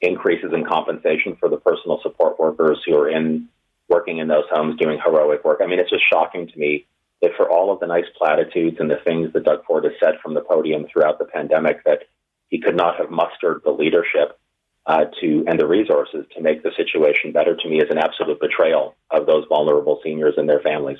increases 0.00 0.52
in 0.54 0.64
compensation 0.64 1.36
for 1.38 1.48
the 1.48 1.58
personal 1.58 2.00
support 2.02 2.38
workers 2.38 2.78
who 2.86 2.96
are 2.96 3.08
in 3.08 3.48
working 3.88 4.18
in 4.18 4.28
those 4.28 4.44
homes 4.50 4.78
doing 4.78 4.98
heroic 5.04 5.44
work. 5.44 5.60
I 5.62 5.66
mean, 5.66 5.78
it's 5.78 5.90
just 5.90 6.04
shocking 6.10 6.46
to 6.46 6.58
me 6.58 6.86
that 7.20 7.32
for 7.36 7.50
all 7.50 7.72
of 7.72 7.80
the 7.80 7.86
nice 7.86 8.04
platitudes 8.16 8.76
and 8.80 8.90
the 8.90 9.00
things 9.04 9.32
that 9.32 9.44
Doug 9.44 9.64
Ford 9.64 9.84
has 9.84 9.94
said 10.02 10.14
from 10.22 10.34
the 10.34 10.40
podium 10.40 10.86
throughout 10.90 11.18
the 11.18 11.24
pandemic, 11.24 11.84
that 11.84 12.04
he 12.48 12.60
could 12.60 12.76
not 12.76 12.96
have 12.96 13.10
mustered 13.10 13.62
the 13.64 13.70
leadership 13.70 14.38
uh, 14.86 15.04
to 15.20 15.44
and 15.46 15.60
the 15.60 15.66
resources 15.66 16.24
to 16.34 16.40
make 16.40 16.62
the 16.62 16.70
situation 16.76 17.30
better 17.30 17.54
to 17.54 17.68
me 17.68 17.78
is 17.78 17.90
an 17.90 17.98
absolute 17.98 18.40
betrayal 18.40 18.96
of 19.10 19.26
those 19.26 19.44
vulnerable 19.48 20.00
seniors 20.02 20.34
and 20.36 20.48
their 20.48 20.60
families. 20.60 20.98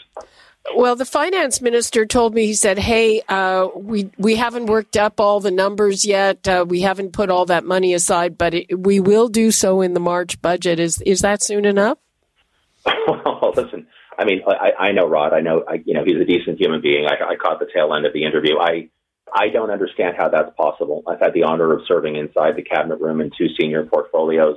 Well, 0.77 0.97
the 0.97 1.07
finance 1.07 1.63
minister 1.63 2.05
told 2.05 2.35
me 2.35 2.45
he 2.45 2.55
said, 2.55 2.79
"Hey, 2.79 3.23
uh, 3.29 3.69
we 3.75 4.11
we 4.19 4.37
haven't 4.37 4.67
worked 4.67 4.99
up 4.99 5.19
all 5.19 5.41
the 5.41 5.51
numbers 5.51 6.05
yet. 6.05 6.47
Uh, 6.47 6.67
we 6.69 6.83
haven't 6.83 7.13
put 7.13 7.31
all 7.31 7.47
that 7.47 7.65
money 7.65 7.95
aside, 7.95 8.37
but 8.37 8.53
it, 8.53 8.79
we 8.79 9.01
will 9.01 9.29
do 9.29 9.51
so 9.51 9.81
in 9.81 9.95
the 9.95 10.01
March 10.01 10.41
budget. 10.43 10.79
Is 10.79 11.01
is 11.03 11.21
that 11.21 11.43
soon 11.43 11.65
enough?" 11.65 11.97
well, 13.07 13.55
listen. 13.57 13.87
I 14.19 14.25
mean, 14.25 14.43
I, 14.47 14.73
I 14.79 14.93
know 14.93 15.07
Rod. 15.07 15.33
I 15.33 15.41
know, 15.41 15.65
I, 15.69 15.75
you 15.87 15.95
know, 15.95 16.03
he's 16.05 16.21
a 16.21 16.25
decent 16.25 16.61
human 16.61 16.81
being. 16.81 17.07
I, 17.07 17.15
I 17.25 17.37
caught 17.37 17.61
the 17.61 17.69
tail 17.73 17.95
end 17.95 18.05
of 18.05 18.13
the 18.13 18.25
interview. 18.25 18.59
I 18.59 18.89
I 19.35 19.49
don't 19.49 19.71
understand 19.71 20.17
how 20.19 20.29
that's 20.29 20.55
possible. 20.57 21.03
I've 21.07 21.21
had 21.21 21.35
the 21.35 21.45
honor 21.45 21.73
of 21.73 21.83
serving 21.87 22.17
inside 22.17 22.57
the 22.57 22.63
cabinet 22.63 23.01
room 23.01 23.21
in 23.21 23.31
two 23.37 23.49
senior 23.59 23.85
portfolios 23.85 24.57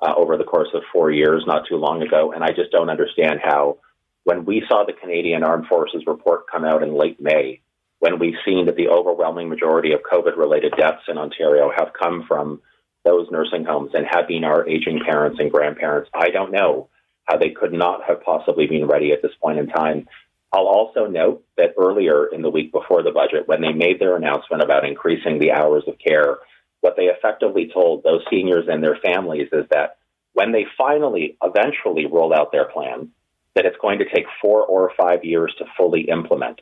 uh, 0.00 0.12
over 0.16 0.36
the 0.36 0.44
course 0.44 0.68
of 0.74 0.82
four 0.92 1.10
years, 1.10 1.44
not 1.46 1.66
too 1.68 1.76
long 1.76 2.02
ago, 2.02 2.32
and 2.32 2.42
I 2.42 2.48
just 2.48 2.72
don't 2.72 2.90
understand 2.90 3.40
how 3.42 3.78
when 4.24 4.44
we 4.44 4.62
saw 4.68 4.84
the 4.84 4.92
Canadian 4.92 5.42
Armed 5.42 5.66
Forces 5.66 6.02
report 6.06 6.50
come 6.50 6.64
out 6.64 6.82
in 6.82 6.98
late 6.98 7.20
May, 7.20 7.60
when 8.00 8.18
we've 8.18 8.34
seen 8.44 8.66
that 8.66 8.76
the 8.76 8.88
overwhelming 8.88 9.48
majority 9.48 9.92
of 9.92 10.00
COVID 10.00 10.36
related 10.36 10.74
deaths 10.76 11.04
in 11.08 11.18
Ontario 11.18 11.70
have 11.74 11.92
come 11.98 12.24
from 12.26 12.60
those 13.04 13.28
nursing 13.30 13.64
homes 13.64 13.92
and 13.94 14.06
have 14.10 14.26
been 14.26 14.44
our 14.44 14.68
aging 14.68 15.00
parents 15.06 15.38
and 15.38 15.52
grandparents, 15.52 16.10
I 16.14 16.30
don't 16.30 16.52
know 16.52 16.88
how 17.24 17.38
they 17.38 17.50
could 17.50 17.72
not 17.72 18.00
have 18.06 18.22
possibly 18.22 18.66
been 18.66 18.86
ready 18.86 19.12
at 19.12 19.22
this 19.22 19.32
point 19.42 19.58
in 19.58 19.68
time. 19.68 20.06
I'll 20.54 20.68
also 20.68 21.06
note 21.06 21.44
that 21.56 21.74
earlier 21.76 22.26
in 22.26 22.40
the 22.40 22.48
week 22.48 22.70
before 22.70 23.02
the 23.02 23.10
budget, 23.10 23.48
when 23.48 23.60
they 23.60 23.72
made 23.72 23.98
their 23.98 24.14
announcement 24.14 24.62
about 24.62 24.84
increasing 24.84 25.40
the 25.40 25.50
hours 25.50 25.82
of 25.88 25.98
care, 25.98 26.36
what 26.80 26.94
they 26.96 27.06
effectively 27.06 27.68
told 27.74 28.04
those 28.04 28.22
seniors 28.30 28.66
and 28.68 28.80
their 28.80 28.96
families 29.04 29.48
is 29.52 29.64
that 29.72 29.96
when 30.32 30.52
they 30.52 30.64
finally, 30.78 31.36
eventually 31.42 32.06
roll 32.06 32.32
out 32.32 32.52
their 32.52 32.66
plan, 32.66 33.08
that 33.56 33.66
it's 33.66 33.76
going 33.82 33.98
to 33.98 34.08
take 34.14 34.26
four 34.40 34.64
or 34.64 34.92
five 34.96 35.24
years 35.24 35.52
to 35.58 35.64
fully 35.76 36.02
implement. 36.02 36.60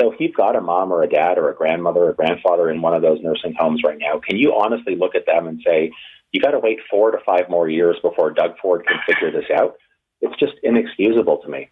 So 0.00 0.12
if 0.12 0.20
you've 0.20 0.36
got 0.36 0.54
a 0.54 0.60
mom 0.60 0.92
or 0.92 1.02
a 1.02 1.08
dad 1.08 1.36
or 1.36 1.50
a 1.50 1.56
grandmother 1.56 2.04
or 2.04 2.12
grandfather 2.12 2.70
in 2.70 2.82
one 2.82 2.94
of 2.94 3.02
those 3.02 3.20
nursing 3.20 3.54
homes 3.58 3.82
right 3.84 3.98
now, 3.98 4.20
can 4.20 4.36
you 4.36 4.54
honestly 4.54 4.94
look 4.94 5.16
at 5.16 5.26
them 5.26 5.48
and 5.48 5.60
say, 5.66 5.90
you 6.30 6.40
got 6.40 6.52
to 6.52 6.60
wait 6.60 6.78
four 6.88 7.10
to 7.10 7.18
five 7.26 7.50
more 7.50 7.68
years 7.68 7.96
before 8.00 8.30
Doug 8.30 8.58
Ford 8.62 8.86
can 8.86 8.98
figure 9.08 9.32
this 9.32 9.50
out? 9.52 9.74
It's 10.20 10.38
just 10.38 10.54
inexcusable 10.62 11.38
to 11.38 11.48
me. 11.48 11.70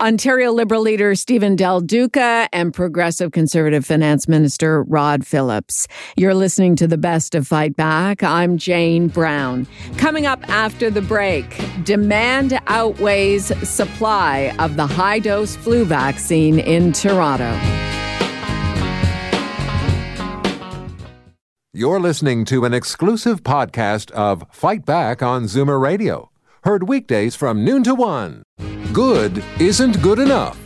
Ontario 0.00 0.52
Liberal 0.52 0.82
leader 0.82 1.14
Stephen 1.14 1.56
Del 1.56 1.80
Duca 1.80 2.48
and 2.52 2.72
Progressive 2.72 3.32
Conservative 3.32 3.84
Finance 3.86 4.28
Minister 4.28 4.82
Rod 4.84 5.26
Phillips. 5.26 5.86
You're 6.16 6.34
listening 6.34 6.76
to 6.76 6.86
the 6.86 6.98
best 6.98 7.34
of 7.34 7.46
Fight 7.46 7.76
Back. 7.76 8.22
I'm 8.22 8.58
Jane 8.58 9.08
Brown. 9.08 9.66
Coming 9.96 10.26
up 10.26 10.48
after 10.48 10.90
the 10.90 11.02
break, 11.02 11.60
demand 11.84 12.58
outweighs 12.66 13.46
supply 13.68 14.54
of 14.58 14.76
the 14.76 14.86
high 14.86 15.18
dose 15.18 15.56
flu 15.56 15.84
vaccine 15.84 16.58
in 16.58 16.92
Toronto. 16.92 17.58
You're 21.76 21.98
listening 21.98 22.44
to 22.44 22.64
an 22.64 22.72
exclusive 22.72 23.42
podcast 23.42 24.12
of 24.12 24.44
Fight 24.52 24.86
Back 24.86 25.24
on 25.24 25.46
Zoomer 25.46 25.80
Radio, 25.80 26.30
heard 26.62 26.88
weekdays 26.88 27.34
from 27.34 27.64
noon 27.64 27.82
to 27.82 27.96
one. 27.96 28.44
Good 28.94 29.42
isn't 29.58 30.00
good 30.02 30.20
enough. 30.20 30.56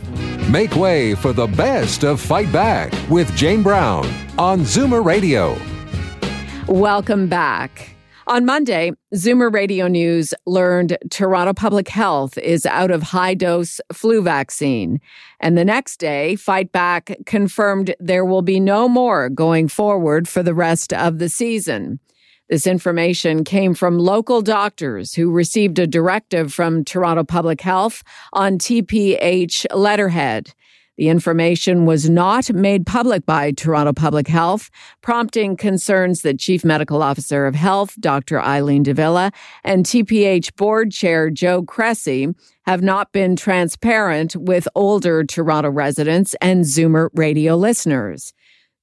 Make 0.47 0.75
way 0.75 1.15
for 1.15 1.33
the 1.33 1.47
best 1.47 2.03
of 2.03 2.21
Fight 2.21 2.51
Back 2.51 2.93
with 3.09 3.35
Jane 3.35 3.63
Brown 3.63 4.05
on 4.37 4.59
Zoomer 4.59 5.03
Radio. 5.03 5.57
Welcome 6.67 7.27
back. 7.27 7.95
On 8.27 8.45
Monday, 8.45 8.91
Zoomer 9.15 9.51
Radio 9.51 9.87
News 9.87 10.35
learned 10.45 10.95
Toronto 11.09 11.55
Public 11.55 11.87
Health 11.87 12.37
is 12.37 12.67
out 12.67 12.91
of 12.91 13.01
high 13.01 13.33
dose 13.33 13.81
flu 13.91 14.21
vaccine. 14.21 15.01
And 15.39 15.57
the 15.57 15.65
next 15.65 15.97
day, 15.97 16.35
Fight 16.35 16.71
Back 16.71 17.17
confirmed 17.25 17.95
there 17.99 18.25
will 18.25 18.43
be 18.43 18.59
no 18.59 18.87
more 18.87 19.29
going 19.29 19.67
forward 19.67 20.27
for 20.27 20.43
the 20.43 20.53
rest 20.53 20.93
of 20.93 21.17
the 21.17 21.29
season. 21.29 21.99
This 22.49 22.65
information 22.65 23.43
came 23.43 23.75
from 23.75 23.99
local 23.99 24.41
doctors 24.41 25.13
who 25.13 25.29
received 25.29 25.77
a 25.77 25.85
directive 25.85 26.51
from 26.51 26.83
Toronto 26.83 27.23
Public 27.23 27.61
Health 27.61 28.01
on 28.33 28.57
TPH 28.57 29.67
letterhead. 29.71 30.53
The 30.97 31.09
information 31.09 31.85
was 31.85 32.09
not 32.09 32.51
made 32.51 32.87
public 32.87 33.23
by 33.25 33.51
Toronto 33.51 33.93
Public 33.93 34.27
Health, 34.27 34.71
prompting 35.01 35.57
concerns 35.57 36.23
that 36.23 36.39
Chief 36.39 36.65
Medical 36.65 37.03
Officer 37.03 37.45
of 37.45 37.53
Health, 37.53 37.95
Dr. 38.01 38.41
Eileen 38.41 38.81
de 38.81 38.95
Villa, 38.95 39.31
and 39.63 39.85
TPH 39.85 40.55
Board 40.55 40.91
Chair 40.91 41.29
Joe 41.29 41.61
Cressy 41.61 42.33
have 42.65 42.81
not 42.81 43.11
been 43.11 43.35
transparent 43.35 44.35
with 44.35 44.67
older 44.73 45.23
Toronto 45.23 45.69
residents 45.69 46.35
and 46.41 46.65
Zoomer 46.65 47.09
radio 47.13 47.55
listeners. 47.55 48.33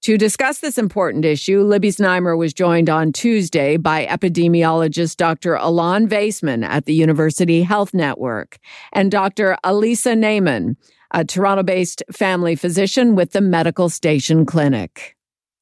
To 0.07 0.17
discuss 0.17 0.59
this 0.61 0.79
important 0.79 1.25
issue, 1.25 1.65
Libby 1.65 1.89
Znaimer 1.89 2.39
was 2.39 2.55
joined 2.55 2.89
on 2.89 3.11
Tuesday 3.11 3.77
by 3.77 4.07
epidemiologist 4.07 5.17
Dr. 5.17 5.57
Alon 5.57 6.07
Vaisman 6.07 6.65
at 6.65 6.85
the 6.85 6.95
University 6.95 7.65
Health 7.65 7.93
Network 7.93 8.59
and 8.93 9.11
Dr. 9.11 9.59
Elisa 9.65 10.11
Naiman, 10.11 10.77
a 11.11 11.25
Toronto 11.25 11.65
based 11.65 12.05
family 12.13 12.55
physician 12.55 13.17
with 13.17 13.33
the 13.33 13.41
Medical 13.41 13.89
Station 13.89 14.47
Clinic. 14.47 15.17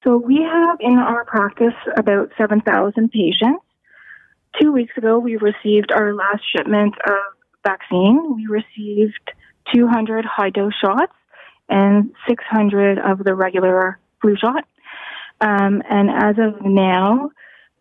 So, 0.04 0.18
we 0.18 0.42
have 0.42 0.76
in 0.78 0.98
our 0.98 1.24
practice 1.24 1.72
about 1.96 2.30
7,000 2.36 3.10
patients. 3.10 3.64
Two 4.60 4.72
weeks 4.72 4.94
ago, 4.98 5.18
we 5.18 5.36
received 5.36 5.90
our 5.90 6.12
last 6.12 6.42
shipment 6.54 6.92
of 7.06 7.16
vaccine. 7.64 8.36
We 8.36 8.46
received 8.46 9.32
200 9.74 10.26
high 10.26 10.50
dose 10.50 10.74
shots 10.74 11.14
and 11.70 12.12
600 12.28 12.98
of 12.98 13.24
the 13.24 13.34
regular 13.34 13.98
flu 14.24 14.36
shot. 14.36 14.64
Um, 15.40 15.82
and 15.88 16.08
as 16.10 16.36
of 16.38 16.64
now, 16.64 17.30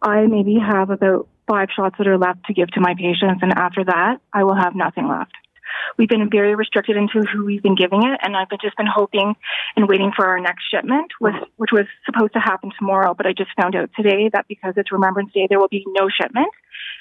I 0.02 0.26
maybe 0.28 0.58
have 0.60 0.90
about 0.90 1.28
five 1.48 1.70
shots 1.74 1.96
that 1.98 2.08
are 2.08 2.18
left 2.18 2.46
to 2.48 2.54
give 2.54 2.70
to 2.72 2.82
my 2.82 2.94
patients. 2.96 3.40
And 3.42 3.54
after 3.56 3.86
that, 3.86 4.18
I 4.34 4.44
will 4.44 4.56
have 4.56 4.76
nothing 4.76 5.08
left. 5.08 5.32
We've 5.98 6.10
been 6.10 6.30
very 6.30 6.56
restricted 6.56 6.98
into 6.98 7.22
who 7.22 7.46
we've 7.46 7.64
been 7.64 7.76
giving 7.76 8.04
it, 8.04 8.20
and 8.22 8.36
I've 8.38 8.50
just 8.62 8.78
been 8.78 8.88
hoping 8.88 9.36
and 9.76 9.88
waiting 9.88 10.12
for 10.16 10.28
our 10.28 10.40
next 10.40 10.64
shipment, 10.70 11.12
with, 11.20 11.34
which 11.58 11.72
was 11.72 11.86
supposed 12.06 12.34
to 12.34 12.40
happen 12.40 12.72
tomorrow. 12.78 13.14
But 13.14 13.26
I 13.26 13.34
just 13.34 13.50
found 13.60 13.76
out 13.76 13.90
today 13.96 14.30
that 14.34 14.48
because 14.48 14.74
it's 14.78 14.92
Remembrance 14.92 15.32
Day, 15.34 15.48
there 15.50 15.60
will 15.60 15.70
be 15.70 15.84
no 15.88 16.10
shipment. 16.10 16.50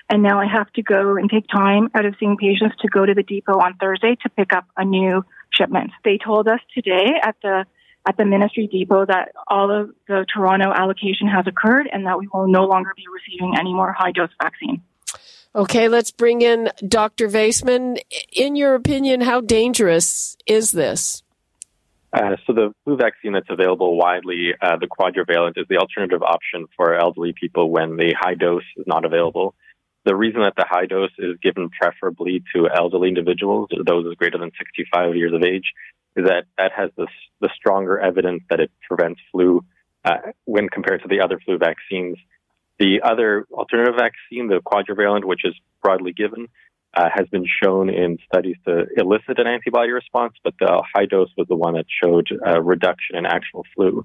And 0.09 0.23
now 0.23 0.41
I 0.41 0.47
have 0.47 0.73
to 0.75 0.83
go 0.83 1.17
and 1.17 1.31
take 1.31 1.47
time 1.49 1.91
out 1.95 2.07
of 2.07 2.15
seeing 2.19 2.37
patients 2.37 2.77
to 2.81 2.89
go 2.89 3.05
to 3.05 3.15
the 3.15 3.23
depot 3.23 3.59
on 3.59 3.77
Thursday 3.77 4.17
to 4.23 4.29
pick 4.31 4.53
up 4.53 4.67
a 4.77 4.85
new 4.85 5.25
shipment. 5.53 5.91
They 6.05 6.19
told 6.19 6.49
us 6.49 6.61
today 6.75 7.21
at 7.23 7.37
the 7.43 7.67
at 8.07 8.17
the 8.17 8.25
ministry 8.25 8.69
depot 8.71 9.07
that 9.07 9.33
all 9.49 9.71
of 9.71 9.91
the 10.09 10.27
Toronto 10.33 10.73
allocation 10.73 11.29
has 11.29 11.47
occurred 11.47 11.89
and 11.93 12.07
that 12.07 12.19
we 12.19 12.29
will 12.33 12.49
no 12.49 12.65
longer 12.65 12.93
be 12.97 13.05
receiving 13.13 13.55
any 13.59 13.73
more 13.73 13.93
high 13.93 14.13
dose 14.13 14.31
vaccine. 14.43 14.83
Okay, 15.55 15.89
let's 15.89 16.11
bring 16.11 16.41
in 16.41 16.71
Dr. 16.87 17.29
Vaisman. 17.29 17.99
In 18.33 18.57
your 18.57 18.75
opinion, 18.75 19.21
how 19.21 19.41
dangerous 19.41 20.37
is 20.47 20.73
this? 20.73 21.23
Uh, 22.13 22.37
so 22.47 22.53
the 22.53 22.75
flu 22.85 22.97
vaccine 22.97 23.33
that's 23.33 23.49
available 23.49 23.97
widely, 23.97 24.53
uh, 24.61 24.77
the 24.79 24.87
quadrivalent, 24.87 25.53
is 25.57 25.67
the 25.69 25.79
alternative 25.79 26.23
option 26.23 26.67
for 26.77 26.95
elderly 26.95 27.35
people 27.39 27.71
when 27.71 27.97
the 27.97 28.15
high 28.19 28.35
dose 28.35 28.65
is 28.77 28.85
not 28.87 29.05
available. 29.05 29.55
The 30.05 30.17
reason 30.17 30.41
that 30.41 30.55
the 30.57 30.67
high 30.69 30.87
dose 30.87 31.13
is 31.19 31.37
given 31.43 31.71
preferably 31.71 32.43
to 32.55 32.69
elderly 32.69 33.09
individuals, 33.09 33.69
those 33.87 34.07
is 34.07 34.15
greater 34.15 34.37
than 34.37 34.51
65 34.59 35.15
years 35.17 35.33
of 35.33 35.43
age, 35.43 35.73
is 36.17 36.27
that 36.27 36.45
that 36.59 36.73
has 36.77 36.91
the, 36.97 37.07
the 37.41 37.51
stronger 37.55 37.99
evidence 37.99 38.43
that 38.51 38.61
it 38.61 38.71
prevents 38.89 39.21
flu 39.31 39.65
uh, 40.05 40.19
when 40.45 40.69
compared 40.69 41.03
to 41.03 41.09
the 41.09 41.21
other 41.21 41.39
flu 41.45 41.59
vaccines. 41.59 42.19
The 42.79 43.01
other 43.03 43.47
alternative 43.53 43.95
vaccine, 43.97 44.49
the 44.49 44.61
quadrivalent, 44.61 45.25
which 45.25 45.45
is 45.45 45.55
broadly 45.83 46.13
given, 46.13 46.49
uh, 46.95 47.09
has 47.15 47.27
been 47.29 47.47
shown 47.63 47.89
in 47.89 48.19
studies 48.27 48.57
to 48.67 48.87
elicit 48.97 49.39
an 49.39 49.47
antibody 49.47 49.93
response, 49.93 50.35
but 50.45 50.55
the 50.59 50.83
high 50.95 51.07
dose 51.07 51.31
was 51.37 51.47
the 51.49 51.57
one 51.57 51.75
that 51.75 51.87
showed 52.03 52.29
a 52.45 52.61
reduction 52.61 53.17
in 53.17 53.25
actual 53.25 53.65
flu. 53.75 54.05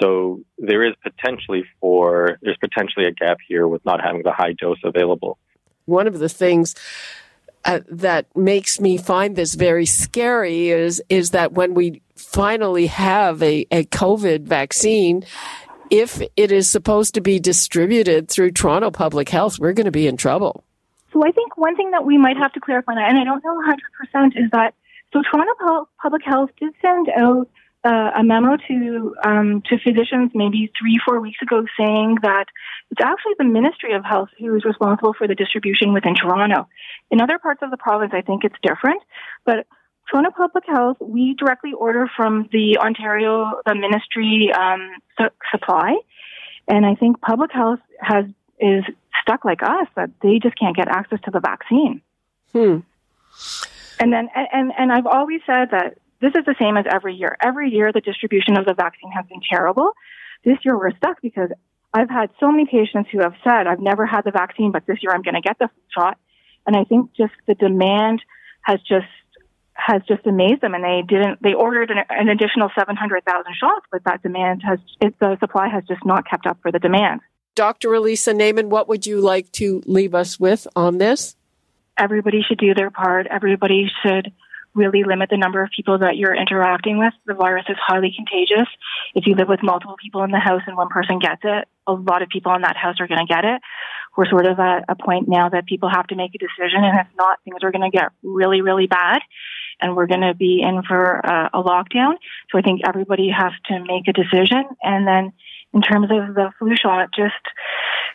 So 0.00 0.42
there 0.58 0.86
is 0.86 0.94
potentially 1.02 1.64
for 1.80 2.38
there's 2.42 2.56
potentially 2.58 3.06
a 3.06 3.12
gap 3.12 3.38
here 3.46 3.66
with 3.66 3.84
not 3.84 4.00
having 4.02 4.22
the 4.22 4.32
high 4.32 4.52
dose 4.52 4.78
available. 4.84 5.38
One 5.86 6.06
of 6.06 6.18
the 6.18 6.28
things 6.28 6.74
uh, 7.64 7.80
that 7.88 8.34
makes 8.36 8.80
me 8.80 8.96
find 8.96 9.36
this 9.36 9.54
very 9.54 9.86
scary 9.86 10.68
is 10.68 11.02
is 11.08 11.30
that 11.30 11.52
when 11.52 11.74
we 11.74 12.02
finally 12.16 12.86
have 12.86 13.42
a, 13.42 13.66
a 13.70 13.84
COVID 13.84 14.42
vaccine, 14.42 15.24
if 15.90 16.20
it 16.36 16.52
is 16.52 16.68
supposed 16.68 17.14
to 17.14 17.20
be 17.20 17.38
distributed 17.38 18.28
through 18.28 18.52
Toronto 18.52 18.90
Public 18.90 19.28
Health, 19.28 19.58
we're 19.58 19.72
going 19.72 19.86
to 19.86 19.90
be 19.92 20.06
in 20.06 20.16
trouble. 20.16 20.64
So 21.12 21.24
I 21.24 21.30
think 21.32 21.56
one 21.56 21.76
thing 21.76 21.90
that 21.92 22.04
we 22.04 22.18
might 22.18 22.36
have 22.36 22.52
to 22.52 22.60
clarify, 22.60 22.92
and 22.92 23.18
I 23.18 23.24
don't 23.24 23.42
know 23.42 23.62
100%, 24.14 24.36
is 24.36 24.50
that 24.52 24.74
so 25.12 25.22
Toronto 25.30 25.88
Public 26.00 26.22
Health 26.24 26.50
did 26.60 26.74
send 26.82 27.08
out 27.16 27.48
uh, 27.84 28.10
a 28.16 28.22
memo 28.22 28.56
to 28.68 29.14
um, 29.24 29.62
to 29.66 29.78
physicians 29.78 30.32
maybe 30.34 30.70
three 30.78 30.98
four 31.06 31.20
weeks 31.20 31.40
ago 31.40 31.64
saying 31.78 32.18
that 32.22 32.46
it's 32.90 33.00
actually 33.02 33.34
the 33.38 33.44
Ministry 33.44 33.94
of 33.94 34.04
Health 34.04 34.28
who 34.38 34.54
is 34.56 34.64
responsible 34.64 35.14
for 35.16 35.28
the 35.28 35.34
distribution 35.34 35.92
within 35.92 36.14
Toronto. 36.14 36.68
In 37.10 37.20
other 37.20 37.38
parts 37.38 37.60
of 37.62 37.70
the 37.70 37.76
province, 37.76 38.12
I 38.14 38.22
think 38.22 38.44
it's 38.44 38.56
different, 38.62 39.02
but 39.44 39.66
Toronto 40.10 40.30
Public 40.30 40.64
Health, 40.66 40.96
we 41.00 41.34
directly 41.34 41.72
order 41.72 42.10
from 42.16 42.48
the 42.50 42.78
Ontario 42.78 43.60
the 43.66 43.74
Ministry 43.74 44.50
um, 44.58 44.90
su- 45.18 45.28
supply, 45.50 45.96
and 46.66 46.86
I 46.86 46.94
think 46.94 47.20
Public 47.20 47.52
Health 47.52 47.80
has 48.00 48.24
is 48.58 48.84
stuck 49.22 49.44
like 49.44 49.62
us 49.62 49.86
that 49.96 50.10
they 50.22 50.38
just 50.42 50.58
can't 50.58 50.74
get 50.74 50.88
access 50.88 51.20
to 51.24 51.30
the 51.30 51.40
vaccine. 51.40 52.00
Hmm. 52.52 52.78
And 54.00 54.12
then, 54.12 54.28
and, 54.34 54.72
and 54.76 54.92
I've 54.92 55.06
always 55.06 55.40
said 55.46 55.70
that 55.72 55.98
this 56.20 56.32
is 56.34 56.44
the 56.44 56.54
same 56.58 56.76
as 56.76 56.86
every 56.90 57.14
year. 57.14 57.36
Every 57.40 57.70
year, 57.70 57.92
the 57.92 58.00
distribution 58.00 58.56
of 58.56 58.64
the 58.64 58.74
vaccine 58.74 59.12
has 59.12 59.26
been 59.26 59.40
terrible. 59.48 59.92
This 60.44 60.58
year, 60.64 60.76
we're 60.76 60.96
stuck 60.96 61.20
because 61.20 61.50
I've 61.92 62.10
had 62.10 62.30
so 62.38 62.50
many 62.50 62.66
patients 62.66 63.08
who 63.10 63.20
have 63.20 63.34
said, 63.42 63.66
I've 63.66 63.80
never 63.80 64.06
had 64.06 64.22
the 64.22 64.30
vaccine, 64.30 64.72
but 64.72 64.86
this 64.86 64.98
year 65.02 65.12
I'm 65.12 65.22
going 65.22 65.34
to 65.34 65.40
get 65.40 65.58
the 65.58 65.70
shot. 65.96 66.18
And 66.66 66.76
I 66.76 66.84
think 66.84 67.14
just 67.16 67.32
the 67.46 67.54
demand 67.54 68.22
has 68.62 68.80
just 68.80 69.06
has 69.72 70.02
just 70.08 70.26
amazed 70.26 70.60
them, 70.60 70.74
and 70.74 70.84
they 70.84 71.02
didn't. 71.06 71.40
They 71.40 71.54
ordered 71.54 71.90
an, 71.90 71.98
an 72.10 72.28
additional 72.28 72.68
seven 72.76 72.96
hundred 72.96 73.24
thousand 73.24 73.54
shots, 73.58 73.86
but 73.90 74.02
that 74.04 74.22
demand 74.22 74.62
has 74.66 74.78
it, 75.00 75.14
the 75.18 75.38
supply 75.40 75.68
has 75.68 75.84
just 75.86 76.04
not 76.04 76.28
kept 76.28 76.46
up 76.46 76.58
for 76.60 76.72
the 76.72 76.78
demand. 76.78 77.20
Dr. 77.54 77.94
Elisa 77.94 78.32
Naiman, 78.32 78.66
what 78.66 78.88
would 78.88 79.06
you 79.06 79.20
like 79.20 79.50
to 79.52 79.82
leave 79.86 80.14
us 80.14 80.38
with 80.38 80.66
on 80.76 80.98
this? 80.98 81.36
Everybody 81.96 82.42
should 82.46 82.58
do 82.58 82.74
their 82.74 82.90
part. 82.90 83.26
Everybody 83.28 83.90
should 84.02 84.32
really 84.78 85.02
limit 85.04 85.28
the 85.30 85.36
number 85.36 85.62
of 85.62 85.70
people 85.74 85.98
that 85.98 86.16
you're 86.16 86.34
interacting 86.34 86.98
with. 86.98 87.12
The 87.26 87.34
virus 87.34 87.66
is 87.68 87.76
highly 87.84 88.12
contagious. 88.14 88.68
If 89.14 89.26
you 89.26 89.34
live 89.34 89.48
with 89.48 89.62
multiple 89.62 89.96
people 90.02 90.22
in 90.22 90.30
the 90.30 90.38
house 90.38 90.62
and 90.66 90.76
one 90.76 90.88
person 90.88 91.18
gets 91.18 91.42
it, 91.44 91.68
a 91.86 91.92
lot 91.92 92.22
of 92.22 92.28
people 92.28 92.54
in 92.54 92.62
that 92.62 92.76
house 92.76 92.96
are 93.00 93.08
going 93.08 93.26
to 93.26 93.32
get 93.32 93.44
it. 93.44 93.60
We're 94.16 94.28
sort 94.28 94.46
of 94.46 94.58
at 94.58 94.84
a 94.88 94.96
point 94.96 95.28
now 95.28 95.48
that 95.48 95.66
people 95.66 95.88
have 95.88 96.06
to 96.08 96.16
make 96.16 96.32
a 96.34 96.38
decision, 96.38 96.82
and 96.82 96.98
if 96.98 97.06
not, 97.16 97.38
things 97.44 97.58
are 97.62 97.70
going 97.70 97.88
to 97.88 97.96
get 97.96 98.10
really, 98.22 98.62
really 98.62 98.86
bad, 98.86 99.20
and 99.80 99.94
we're 99.94 100.08
going 100.08 100.22
to 100.22 100.34
be 100.34 100.60
in 100.60 100.82
for 100.82 101.24
uh, 101.24 101.50
a 101.54 101.62
lockdown. 101.62 102.14
So 102.50 102.58
I 102.58 102.62
think 102.62 102.80
everybody 102.86 103.28
has 103.30 103.52
to 103.66 103.84
make 103.84 104.08
a 104.08 104.12
decision, 104.12 104.64
and 104.82 105.06
then 105.06 105.32
in 105.74 105.82
terms 105.82 106.08
of 106.10 106.34
the 106.34 106.50
flu 106.58 106.74
shot, 106.80 107.08
just 107.14 107.34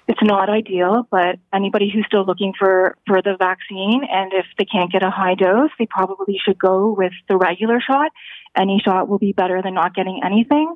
it's 0.08 0.20
not 0.22 0.50
ideal, 0.50 1.08
but 1.10 1.38
anybody 1.54 1.90
who's 1.94 2.06
still 2.06 2.26
looking 2.26 2.54
for, 2.58 2.98
for 3.08 3.22
the 3.22 3.36
vaccine 3.38 4.02
and 4.10 4.34
if 4.34 4.46
they 4.58 4.66
can't 4.66 4.92
get 4.92 5.04
a 5.04 5.10
high 5.10 5.36
dose, 5.36 5.70
they 5.80 5.86
probably 5.86 6.40
should 6.44 6.60
go 6.60 6.94
with 6.98 7.14
the 7.30 7.38
regular 7.38 7.80
shot. 7.80 8.12
Any 8.56 8.82
shot 8.84 9.08
will 9.08 9.18
be 9.18 9.32
better 9.32 9.62
than 9.64 9.74
not 9.74 9.96
getting 9.96 10.22
anything. 10.24 10.76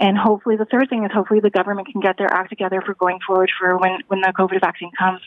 And 0.00 0.18
hopefully 0.18 0.56
the 0.56 0.64
third 0.64 0.88
thing 0.90 1.04
is 1.04 1.10
hopefully 1.12 1.40
the 1.40 1.50
government 1.50 1.88
can 1.92 2.00
get 2.00 2.18
their 2.18 2.32
act 2.32 2.50
together 2.50 2.82
for 2.84 2.94
going 2.94 3.18
forward 3.26 3.50
for 3.58 3.78
when, 3.78 3.98
when 4.08 4.20
the 4.20 4.32
COVID 4.36 4.60
vaccine 4.60 4.90
comes. 4.98 5.20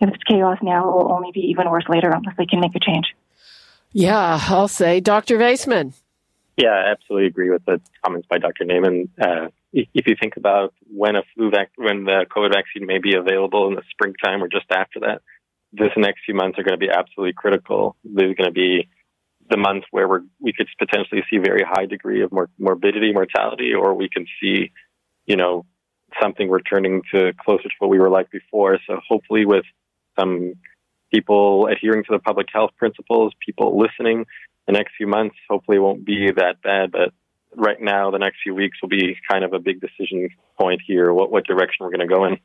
If 0.00 0.08
it's 0.08 0.22
chaos 0.24 0.58
now, 0.62 0.88
it 0.88 0.92
will 0.92 1.12
only 1.12 1.30
be 1.32 1.40
even 1.50 1.70
worse 1.70 1.84
later 1.88 2.10
unless 2.10 2.36
they 2.36 2.46
can 2.46 2.60
make 2.60 2.74
a 2.74 2.80
change. 2.80 3.14
Yeah, 3.92 4.38
I'll 4.48 4.68
say 4.68 5.00
Dr. 5.00 5.38
Vaisman. 5.38 5.94
Yeah, 6.56 6.70
I 6.70 6.90
absolutely 6.92 7.26
agree 7.26 7.50
with 7.50 7.64
the 7.64 7.80
comments 8.04 8.26
by 8.28 8.38
Dr. 8.38 8.64
Naiman. 8.64 9.08
Uh, 9.20 9.48
if 9.72 10.06
you 10.06 10.16
think 10.20 10.36
about 10.36 10.74
when 10.86 11.16
a 11.16 11.22
flu 11.34 11.50
vac- 11.50 11.72
when 11.76 12.04
the 12.04 12.26
COVID 12.34 12.52
vaccine 12.52 12.86
may 12.86 12.98
be 12.98 13.14
available 13.14 13.68
in 13.68 13.74
the 13.74 13.82
springtime 13.90 14.42
or 14.42 14.48
just 14.48 14.66
after 14.70 15.00
that, 15.00 15.22
this 15.72 15.90
next 15.96 16.20
few 16.24 16.34
months 16.34 16.58
are 16.58 16.62
going 16.62 16.78
to 16.78 16.86
be 16.86 16.90
absolutely 16.90 17.32
critical. 17.32 17.96
There's 18.04 18.34
going 18.34 18.48
to 18.48 18.52
be 18.52 18.88
the 19.48 19.56
month 19.56 19.84
where 19.90 20.08
we're, 20.08 20.22
we 20.40 20.52
could 20.52 20.68
potentially 20.78 21.22
see 21.30 21.38
very 21.38 21.64
high 21.68 21.86
degree 21.86 22.22
of 22.22 22.32
mor- 22.32 22.50
morbidity, 22.58 23.12
mortality, 23.12 23.72
or 23.74 23.94
we 23.94 24.08
can 24.08 24.26
see, 24.40 24.72
you 25.26 25.36
know, 25.36 25.64
something 26.20 26.50
returning 26.50 27.02
to 27.12 27.32
closer 27.44 27.64
to 27.64 27.74
what 27.78 27.90
we 27.90 27.98
were 27.98 28.10
like 28.10 28.30
before. 28.30 28.78
So 28.86 29.00
hopefully, 29.08 29.46
with 29.46 29.64
some 30.18 30.54
people 31.12 31.66
adhering 31.66 32.04
to 32.04 32.12
the 32.12 32.18
public 32.18 32.48
health 32.52 32.70
principles, 32.76 33.32
people 33.44 33.78
listening, 33.78 34.26
the 34.66 34.72
next 34.72 34.94
few 34.96 35.06
months 35.06 35.36
hopefully 35.48 35.78
won't 35.78 36.04
be 36.04 36.30
that 36.32 36.62
bad. 36.62 36.90
But 36.92 37.12
right 37.56 37.80
now, 37.80 38.10
the 38.10 38.18
next 38.18 38.38
few 38.42 38.54
weeks 38.54 38.78
will 38.82 38.88
be 38.88 39.16
kind 39.30 39.44
of 39.44 39.52
a 39.52 39.58
big 39.58 39.80
decision 39.80 40.28
point 40.58 40.80
here. 40.86 41.12
What 41.12 41.30
what 41.30 41.46
direction 41.46 41.76
we're 41.80 41.90
going 41.90 42.08
to 42.08 42.14
go 42.14 42.24
in. 42.24 42.38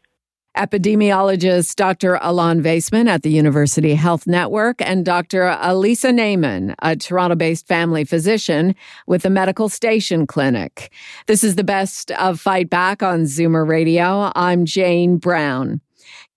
Epidemiologist 0.58 1.76
Dr. 1.76 2.18
Alon 2.22 2.64
Vaisman 2.64 3.10
at 3.10 3.24
the 3.24 3.30
University 3.30 3.94
Health 3.94 4.26
Network 4.26 4.82
and 4.82 5.04
Dr. 5.04 5.58
Elisa 5.62 6.12
Naiman, 6.12 6.74
a 6.82 6.96
Toronto 6.96 7.36
based 7.36 7.68
family 7.68 8.06
physician 8.06 8.74
with 9.06 9.24
the 9.24 9.30
Medical 9.30 9.68
Station 9.68 10.26
Clinic. 10.26 10.94
This 11.28 11.44
is 11.44 11.56
the 11.56 11.66
best 11.66 12.10
of 12.12 12.40
Fight 12.40 12.70
Back 12.70 13.04
on 13.04 13.24
Zoomer 13.24 13.68
Radio. 13.68 14.32
I'm 14.34 14.64
Jane 14.64 15.18
Brown. 15.18 15.82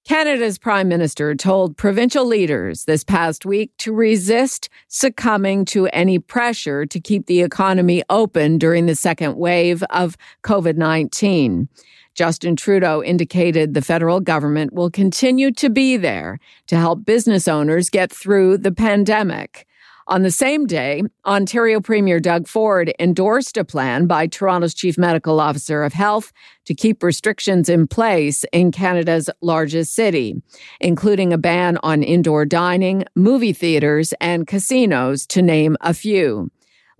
Canada's 0.08 0.56
Prime 0.56 0.88
Minister 0.88 1.34
told 1.34 1.76
provincial 1.76 2.24
leaders 2.24 2.86
this 2.86 3.04
past 3.04 3.44
week 3.44 3.70
to 3.76 3.92
resist 3.92 4.70
succumbing 4.88 5.66
to 5.66 5.86
any 5.88 6.18
pressure 6.18 6.86
to 6.86 6.98
keep 6.98 7.26
the 7.26 7.42
economy 7.42 8.02
open 8.08 8.56
during 8.56 8.86
the 8.86 8.94
second 8.94 9.36
wave 9.36 9.82
of 9.90 10.16
COVID 10.44 10.78
19. 10.78 11.68
Justin 12.14 12.56
Trudeau 12.56 13.02
indicated 13.02 13.74
the 13.74 13.82
federal 13.82 14.18
government 14.18 14.72
will 14.72 14.90
continue 14.90 15.50
to 15.52 15.68
be 15.68 15.98
there 15.98 16.40
to 16.68 16.76
help 16.76 17.04
business 17.04 17.46
owners 17.46 17.90
get 17.90 18.10
through 18.10 18.56
the 18.56 18.72
pandemic. 18.72 19.66
On 20.08 20.22
the 20.22 20.30
same 20.30 20.64
day, 20.64 21.02
Ontario 21.26 21.82
Premier 21.82 22.18
Doug 22.18 22.48
Ford 22.48 22.90
endorsed 22.98 23.58
a 23.58 23.64
plan 23.64 24.06
by 24.06 24.26
Toronto's 24.26 24.72
Chief 24.72 24.96
Medical 24.96 25.38
Officer 25.38 25.82
of 25.82 25.92
Health 25.92 26.32
to 26.64 26.74
keep 26.74 27.02
restrictions 27.02 27.68
in 27.68 27.86
place 27.86 28.42
in 28.50 28.72
Canada's 28.72 29.28
largest 29.42 29.92
city, 29.94 30.40
including 30.80 31.34
a 31.34 31.38
ban 31.38 31.76
on 31.82 32.02
indoor 32.02 32.46
dining, 32.46 33.04
movie 33.14 33.52
theaters, 33.52 34.14
and 34.18 34.46
casinos, 34.46 35.26
to 35.26 35.42
name 35.42 35.76
a 35.82 35.92
few. 35.92 36.50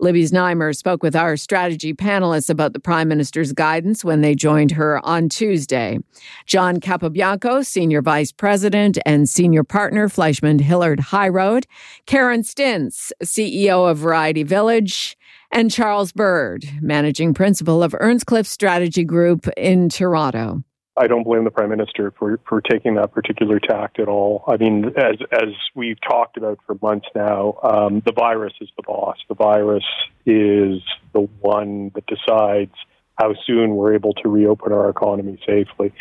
Libby 0.01 0.23
Znaimer 0.23 0.73
spoke 0.73 1.03
with 1.03 1.13
our 1.13 1.35
strategy 1.35 1.93
panelists 1.93 2.49
about 2.49 2.71
the 2.71 2.79
Prime 2.79 3.09
Minister's 3.09 3.51
guidance 3.51 4.05
when 4.05 4.21
they 4.21 4.33
joined 4.33 4.71
her 4.71 5.05
on 5.05 5.27
Tuesday. 5.27 5.99
John 6.45 6.79
Capobianco, 6.79 7.65
Senior 7.65 8.01
Vice 8.01 8.31
President 8.31 8.97
and 9.05 9.27
Senior 9.27 9.65
Partner, 9.65 10.07
Fleishman 10.07 10.59
Hillard 10.59 11.01
High 11.01 11.27
Road, 11.27 11.67
Karen 12.05 12.43
Stintz, 12.43 13.11
CEO 13.23 13.91
of 13.91 13.97
Variety 13.97 14.43
Village, 14.43 15.17
and 15.51 15.69
Charles 15.69 16.13
Bird, 16.13 16.65
Managing 16.79 17.33
Principal 17.33 17.83
of 17.83 17.93
Earnscliffe 17.99 18.47
Strategy 18.47 19.03
Group 19.03 19.49
in 19.57 19.89
Toronto. 19.89 20.63
I 20.97 21.07
don't 21.07 21.23
blame 21.23 21.45
the 21.45 21.51
prime 21.51 21.69
minister 21.69 22.11
for 22.17 22.39
for 22.47 22.61
taking 22.61 22.95
that 22.95 23.13
particular 23.13 23.59
tact 23.59 23.99
at 23.99 24.07
all. 24.07 24.43
I 24.47 24.57
mean, 24.57 24.85
as 24.97 25.15
as 25.31 25.53
we've 25.75 25.99
talked 26.01 26.37
about 26.37 26.59
for 26.65 26.77
months 26.81 27.07
now, 27.15 27.57
um, 27.63 28.01
the 28.05 28.11
virus 28.11 28.53
is 28.59 28.69
the 28.75 28.83
boss. 28.83 29.17
The 29.29 29.35
virus 29.35 29.85
is 30.25 30.81
the 31.13 31.21
one 31.39 31.91
that 31.95 32.05
decides 32.05 32.73
how 33.19 33.33
soon 33.45 33.75
we're 33.75 33.93
able 33.93 34.13
to 34.13 34.29
reopen 34.29 34.71
our 34.71 34.89
economy 34.89 35.37
safely. 35.45 35.93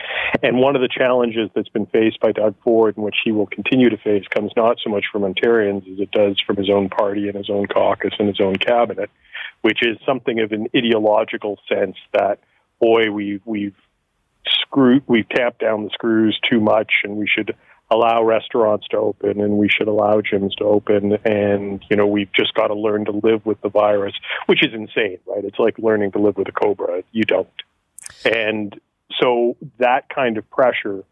And 0.42 0.58
one 0.58 0.76
of 0.76 0.82
the 0.82 0.88
challenges 0.88 1.50
that's 1.54 1.68
been 1.68 1.86
faced 1.86 2.20
by 2.20 2.30
Doug 2.30 2.54
Ford, 2.62 2.96
and 2.96 3.04
which 3.04 3.16
he 3.24 3.32
will 3.32 3.46
continue 3.46 3.90
to 3.90 3.96
face, 3.96 4.24
comes 4.32 4.52
not 4.56 4.78
so 4.82 4.90
much 4.90 5.06
from 5.10 5.22
Ontarians 5.22 5.92
as 5.92 5.98
it 5.98 6.12
does 6.12 6.40
from 6.46 6.56
his 6.56 6.70
own 6.70 6.88
party 6.88 7.26
and 7.26 7.36
his 7.36 7.50
own 7.50 7.66
caucus 7.66 8.14
and 8.20 8.28
his 8.28 8.40
own 8.40 8.54
cabinet, 8.54 9.10
which 9.62 9.80
is 9.82 9.98
something 10.06 10.38
of 10.40 10.52
an 10.52 10.68
ideological 10.76 11.58
sense 11.68 11.96
that, 12.12 12.38
boy, 12.80 13.10
we've 13.10 13.42
we've 13.44 13.74
screw 14.60 15.00
we've 15.06 15.28
tapped 15.28 15.60
down 15.60 15.84
the 15.84 15.90
screws 15.90 16.38
too 16.48 16.60
much 16.60 16.92
and 17.04 17.16
we 17.16 17.26
should 17.26 17.54
allow 17.90 18.22
restaurants 18.22 18.86
to 18.88 18.98
open 18.98 19.40
and 19.40 19.56
we 19.56 19.68
should 19.68 19.88
allow 19.88 20.20
gyms 20.20 20.52
to 20.56 20.64
open. 20.64 21.18
And 21.24 21.82
you 21.90 21.96
know 21.96 22.06
we've 22.06 22.32
just 22.32 22.54
got 22.54 22.68
to 22.68 22.74
learn 22.74 23.06
to 23.06 23.12
live 23.12 23.44
with 23.46 23.60
the 23.60 23.68
virus 23.68 24.14
which 24.46 24.64
is 24.64 24.74
insane 24.74 25.18
right? 25.26 25.44
It's 25.44 25.58
like 25.58 25.78
learning 25.78 26.12
to 26.12 26.18
live 26.18 26.36
with 26.36 26.48
a 26.48 26.52
cobra. 26.52 27.02
You 27.12 27.24
don't. 27.24 27.48
And 28.24 28.78
so 29.20 29.56
that 29.78 30.08
kind 30.08 30.36
of 30.38 30.48
pressure 30.50 31.04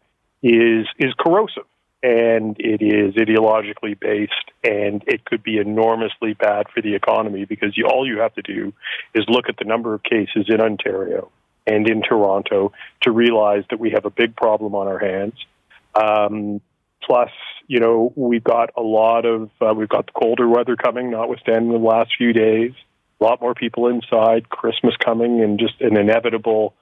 is 0.43 0.87
is 0.99 1.13
corrosive 1.17 1.65
and 2.03 2.55
it 2.59 2.81
is 2.81 3.15
ideologically 3.15 3.99
based 3.99 4.51
and 4.63 5.03
it 5.07 5.25
could 5.25 5.41
be 5.41 5.57
enormously 5.57 6.33
bad 6.33 6.67
for 6.73 6.81
the 6.81 6.93
economy 6.93 7.45
because 7.45 7.75
you, 7.75 7.87
all 7.87 8.07
you 8.07 8.19
have 8.19 8.33
to 8.35 8.41
do 8.43 8.71
is 9.15 9.25
look 9.27 9.49
at 9.49 9.57
the 9.57 9.65
number 9.65 9.95
of 9.95 10.03
cases 10.03 10.45
in 10.47 10.61
Ontario 10.61 11.31
and 11.67 11.87
in 11.87 12.01
Toronto 12.01 12.71
to 13.01 13.11
realize 13.11 13.63
that 13.69 13.79
we 13.79 13.91
have 13.91 14.05
a 14.05 14.09
big 14.09 14.35
problem 14.35 14.73
on 14.73 14.87
our 14.87 14.97
hands. 14.97 15.35
Um, 15.93 16.61
plus, 17.03 17.29
you 17.67 17.79
know, 17.79 18.13
we've 18.15 18.43
got 18.43 18.71
a 18.77 18.81
lot 18.81 19.25
of, 19.25 19.49
uh, 19.61 19.73
we've 19.75 19.89
got 19.89 20.07
the 20.07 20.13
colder 20.13 20.47
weather 20.47 20.75
coming, 20.75 21.11
notwithstanding 21.11 21.71
the 21.71 21.77
last 21.77 22.11
few 22.17 22.33
days. 22.33 22.71
A 23.19 23.23
lot 23.23 23.41
more 23.41 23.53
people 23.53 23.87
inside, 23.87 24.49
Christmas 24.49 24.95
coming, 25.03 25.41
and 25.41 25.59
just 25.59 25.81
an 25.81 25.97
inevitable 25.97 26.73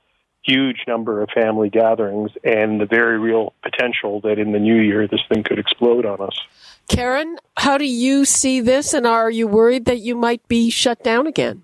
huge 0.43 0.83
number 0.87 1.23
of 1.23 1.29
family 1.33 1.69
gatherings, 1.69 2.29
and 2.43 2.79
the 2.79 2.85
very 2.85 3.17
real 3.17 3.53
potential 3.63 4.21
that 4.21 4.37
in 4.37 4.51
the 4.51 4.59
new 4.59 4.79
year 4.79 5.07
this 5.07 5.21
thing 5.27 5.43
could 5.43 5.57
explode 5.57 6.05
on 6.05 6.21
us. 6.21 6.39
Karen, 6.87 7.37
how 7.57 7.79
do 7.79 7.85
you 7.85 8.25
see 8.25 8.61
this, 8.61 8.93
and 8.93 9.07
are 9.07 9.31
you 9.31 9.47
worried 9.47 9.85
that 9.85 9.99
you 9.99 10.15
might 10.15 10.47
be 10.47 10.69
shut 10.69 11.03
down 11.03 11.25
again? 11.25 11.63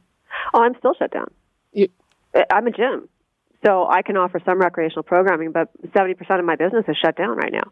Oh, 0.53 0.61
I'm 0.61 0.75
still 0.79 0.95
shut 0.95 1.11
down. 1.11 1.29
You, 2.35 2.43
I'm 2.51 2.67
a 2.67 2.71
gym, 2.71 3.09
so 3.65 3.87
I 3.89 4.01
can 4.01 4.17
offer 4.17 4.39
some 4.45 4.59
recreational 4.59 5.03
programming, 5.03 5.51
but 5.51 5.69
70% 5.93 6.15
of 6.39 6.45
my 6.45 6.55
business 6.55 6.85
is 6.87 6.97
shut 6.97 7.15
down 7.15 7.37
right 7.37 7.51
now. 7.51 7.71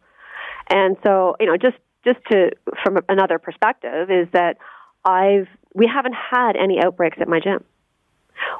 And 0.69 0.97
so, 1.03 1.35
you 1.39 1.47
know, 1.47 1.57
just 1.57 1.77
just 2.05 2.19
to 2.31 2.51
from 2.83 2.97
another 3.09 3.39
perspective 3.39 4.09
is 4.09 4.27
that 4.33 4.57
I've 5.03 5.47
we 5.73 5.89
haven't 5.93 6.13
had 6.13 6.55
any 6.55 6.79
outbreaks 6.83 7.17
at 7.19 7.27
my 7.27 7.39
gym. 7.39 7.63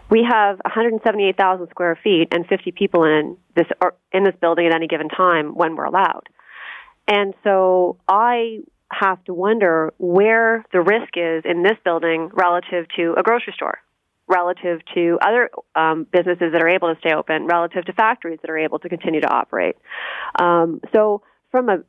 We 0.09 0.27
have 0.29 0.57
178,000 0.65 1.69
square 1.69 1.97
feet 2.03 2.27
and 2.31 2.45
50 2.47 2.71
people 2.71 3.03
in 3.05 3.38
this 3.55 3.67
in 4.12 4.23
this 4.23 4.35
building 4.41 4.67
at 4.67 4.73
any 4.73 4.88
given 4.88 5.09
time 5.09 5.55
when 5.55 5.75
we're 5.75 5.85
allowed. 5.85 6.27
And 7.07 7.33
so 7.43 7.97
I 8.07 8.59
have 8.91 9.23
to 9.25 9.33
wonder 9.33 9.93
where 9.97 10.65
the 10.71 10.81
risk 10.81 11.13
is 11.15 11.43
in 11.45 11.63
this 11.63 11.77
building 11.83 12.29
relative 12.33 12.85
to 12.97 13.15
a 13.17 13.23
grocery 13.23 13.53
store, 13.55 13.79
relative 14.30 14.80
to 14.94 15.18
other 15.22 15.50
um, 15.76 16.06
businesses 16.12 16.54
that 16.54 16.62
are 16.62 16.70
able 16.70 16.94
to 16.94 17.00
stay 17.00 17.13
open, 17.13 17.48
relative 17.48 17.84
to 17.86 17.94
factories 17.94 18.39
that 18.42 18.50
are 18.50 18.58
able 18.58 18.80
to 18.80 18.88
continue 18.88 19.22
to 19.22 19.28
operate. 19.28 19.76
Um, 20.39 20.80
so 20.94 21.24
from 21.52 21.68
a 21.70 21.80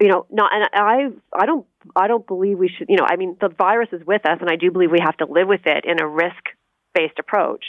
you 0.00 0.08
know, 0.08 0.26
not, 0.30 0.52
and 0.54 0.68
I, 0.72 1.08
I 1.36 1.46
don't, 1.46 1.66
I 1.96 2.06
don't 2.06 2.26
believe 2.26 2.58
we 2.58 2.68
should, 2.68 2.88
you 2.88 2.96
know, 2.96 3.06
I 3.08 3.16
mean, 3.16 3.36
the 3.40 3.48
virus 3.48 3.88
is 3.92 4.06
with 4.06 4.24
us, 4.26 4.38
and 4.40 4.48
I 4.48 4.56
do 4.56 4.70
believe 4.70 4.90
we 4.92 5.00
have 5.02 5.16
to 5.16 5.26
live 5.26 5.48
with 5.48 5.62
it 5.66 5.84
in 5.84 6.00
a 6.00 6.06
risk-based 6.06 7.18
approach. 7.18 7.64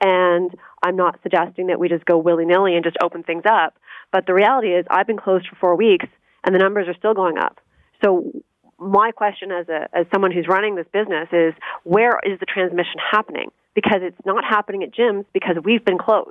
And 0.00 0.50
I'm 0.82 0.96
not 0.96 1.18
suggesting 1.22 1.66
that 1.68 1.78
we 1.78 1.88
just 1.88 2.04
go 2.06 2.16
willy-nilly 2.18 2.74
and 2.74 2.84
just 2.84 2.96
open 3.02 3.22
things 3.22 3.44
up. 3.46 3.76
But 4.12 4.26
the 4.26 4.34
reality 4.34 4.68
is, 4.68 4.86
I've 4.90 5.06
been 5.06 5.18
closed 5.18 5.46
for 5.48 5.56
four 5.56 5.76
weeks, 5.76 6.06
and 6.42 6.54
the 6.54 6.58
numbers 6.58 6.88
are 6.88 6.94
still 6.94 7.14
going 7.14 7.36
up. 7.38 7.60
So 8.02 8.32
my 8.78 9.12
question 9.12 9.50
as 9.52 9.68
a 9.68 9.88
as 9.96 10.06
someone 10.12 10.32
who's 10.32 10.46
running 10.48 10.74
this 10.74 10.86
business 10.92 11.28
is 11.32 11.54
where 11.84 12.18
is 12.24 12.38
the 12.40 12.46
transmission 12.46 12.98
happening? 13.10 13.50
Because 13.74 14.00
it's 14.02 14.24
not 14.24 14.44
happening 14.44 14.82
at 14.82 14.92
gyms 14.92 15.24
because 15.32 15.56
we've 15.62 15.84
been 15.84 15.98
closed. 15.98 16.30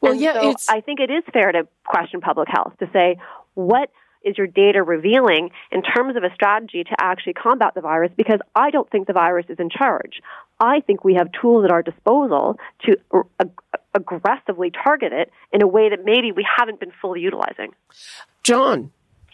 Well, 0.00 0.12
and 0.12 0.20
yeah, 0.20 0.40
so 0.40 0.54
I 0.68 0.80
think 0.80 1.00
it 1.00 1.10
is 1.10 1.24
fair 1.32 1.50
to 1.52 1.66
question 1.84 2.20
public 2.20 2.48
health 2.50 2.74
to 2.78 2.88
say 2.92 3.16
what 3.54 3.90
is 4.24 4.38
your 4.38 4.46
data 4.46 4.82
revealing 4.82 5.50
in 5.70 5.82
terms 5.82 6.16
of 6.16 6.22
a 6.22 6.32
strategy 6.34 6.84
to 6.84 6.94
actually 7.00 7.34
combat 7.34 7.74
the 7.74 7.80
virus 7.80 8.12
because 8.16 8.40
I 8.54 8.70
don't 8.70 8.88
think 8.90 9.06
the 9.06 9.12
virus 9.12 9.46
is 9.48 9.58
in 9.58 9.68
charge. 9.70 10.20
I 10.60 10.80
think 10.80 11.04
we 11.04 11.14
have 11.14 11.28
tools 11.40 11.64
at 11.64 11.70
our 11.70 11.82
disposal 11.82 12.58
to 12.86 12.96
ag- 13.40 13.50
aggressively 13.94 14.70
target 14.70 15.12
it 15.12 15.30
in 15.52 15.62
a 15.62 15.66
way 15.66 15.90
that 15.90 16.04
maybe 16.04 16.32
we 16.32 16.46
haven't 16.58 16.80
been 16.80 16.92
fully 17.00 17.20
utilizing. 17.20 17.74
John, 18.42 18.92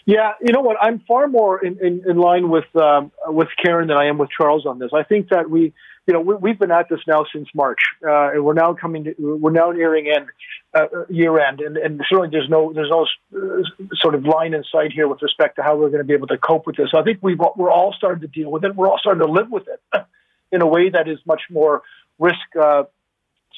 yeah, 0.08 0.32
you 0.40 0.54
know 0.54 0.62
what? 0.62 0.78
I'm 0.80 1.00
far 1.00 1.28
more 1.28 1.62
in, 1.62 1.78
in, 1.84 2.02
in 2.08 2.16
line 2.16 2.48
with 2.48 2.64
um, 2.74 3.12
with 3.26 3.48
Karen 3.62 3.88
than 3.88 3.98
I 3.98 4.06
am 4.06 4.16
with 4.16 4.30
Charles 4.30 4.64
on 4.64 4.78
this. 4.78 4.90
I 4.94 5.02
think 5.02 5.28
that 5.28 5.50
we, 5.50 5.74
you 6.06 6.14
know, 6.14 6.20
we, 6.20 6.48
have 6.48 6.58
been 6.58 6.70
at 6.70 6.88
this 6.88 7.00
now 7.06 7.26
since 7.30 7.46
March, 7.54 7.80
uh, 8.02 8.30
and 8.30 8.42
we're 8.42 8.54
now 8.54 8.72
coming 8.72 9.04
to, 9.04 9.14
we're 9.18 9.50
now 9.50 9.70
nearing 9.70 10.08
end 10.08 10.28
uh, 10.72 11.04
year 11.10 11.38
end, 11.38 11.60
and, 11.60 11.76
and 11.76 12.00
certainly 12.08 12.30
there's 12.32 12.48
no 12.48 12.72
there's 12.72 12.88
no 12.88 13.06
uh, 13.36 13.62
sort 13.96 14.14
of 14.14 14.24
line 14.24 14.54
in 14.54 14.64
sight 14.72 14.92
here 14.92 15.08
with 15.08 15.20
respect 15.20 15.56
to 15.56 15.62
how 15.62 15.76
we're 15.76 15.90
going 15.90 15.98
to 15.98 16.04
be 16.04 16.14
able 16.14 16.28
to 16.28 16.38
cope 16.38 16.66
with 16.66 16.76
this. 16.76 16.88
I 16.96 17.02
think 17.02 17.18
we 17.20 17.34
we're 17.34 17.70
all 17.70 17.92
starting 17.92 18.22
to 18.22 18.28
deal 18.28 18.50
with 18.50 18.64
it. 18.64 18.74
We're 18.74 18.88
all 18.88 18.98
starting 18.98 19.26
to 19.26 19.30
live 19.30 19.50
with 19.50 19.68
it 19.68 20.06
in 20.50 20.62
a 20.62 20.66
way 20.66 20.88
that 20.88 21.06
is 21.06 21.18
much 21.26 21.42
more 21.50 21.82
risk 22.18 22.38
uh, 22.58 22.84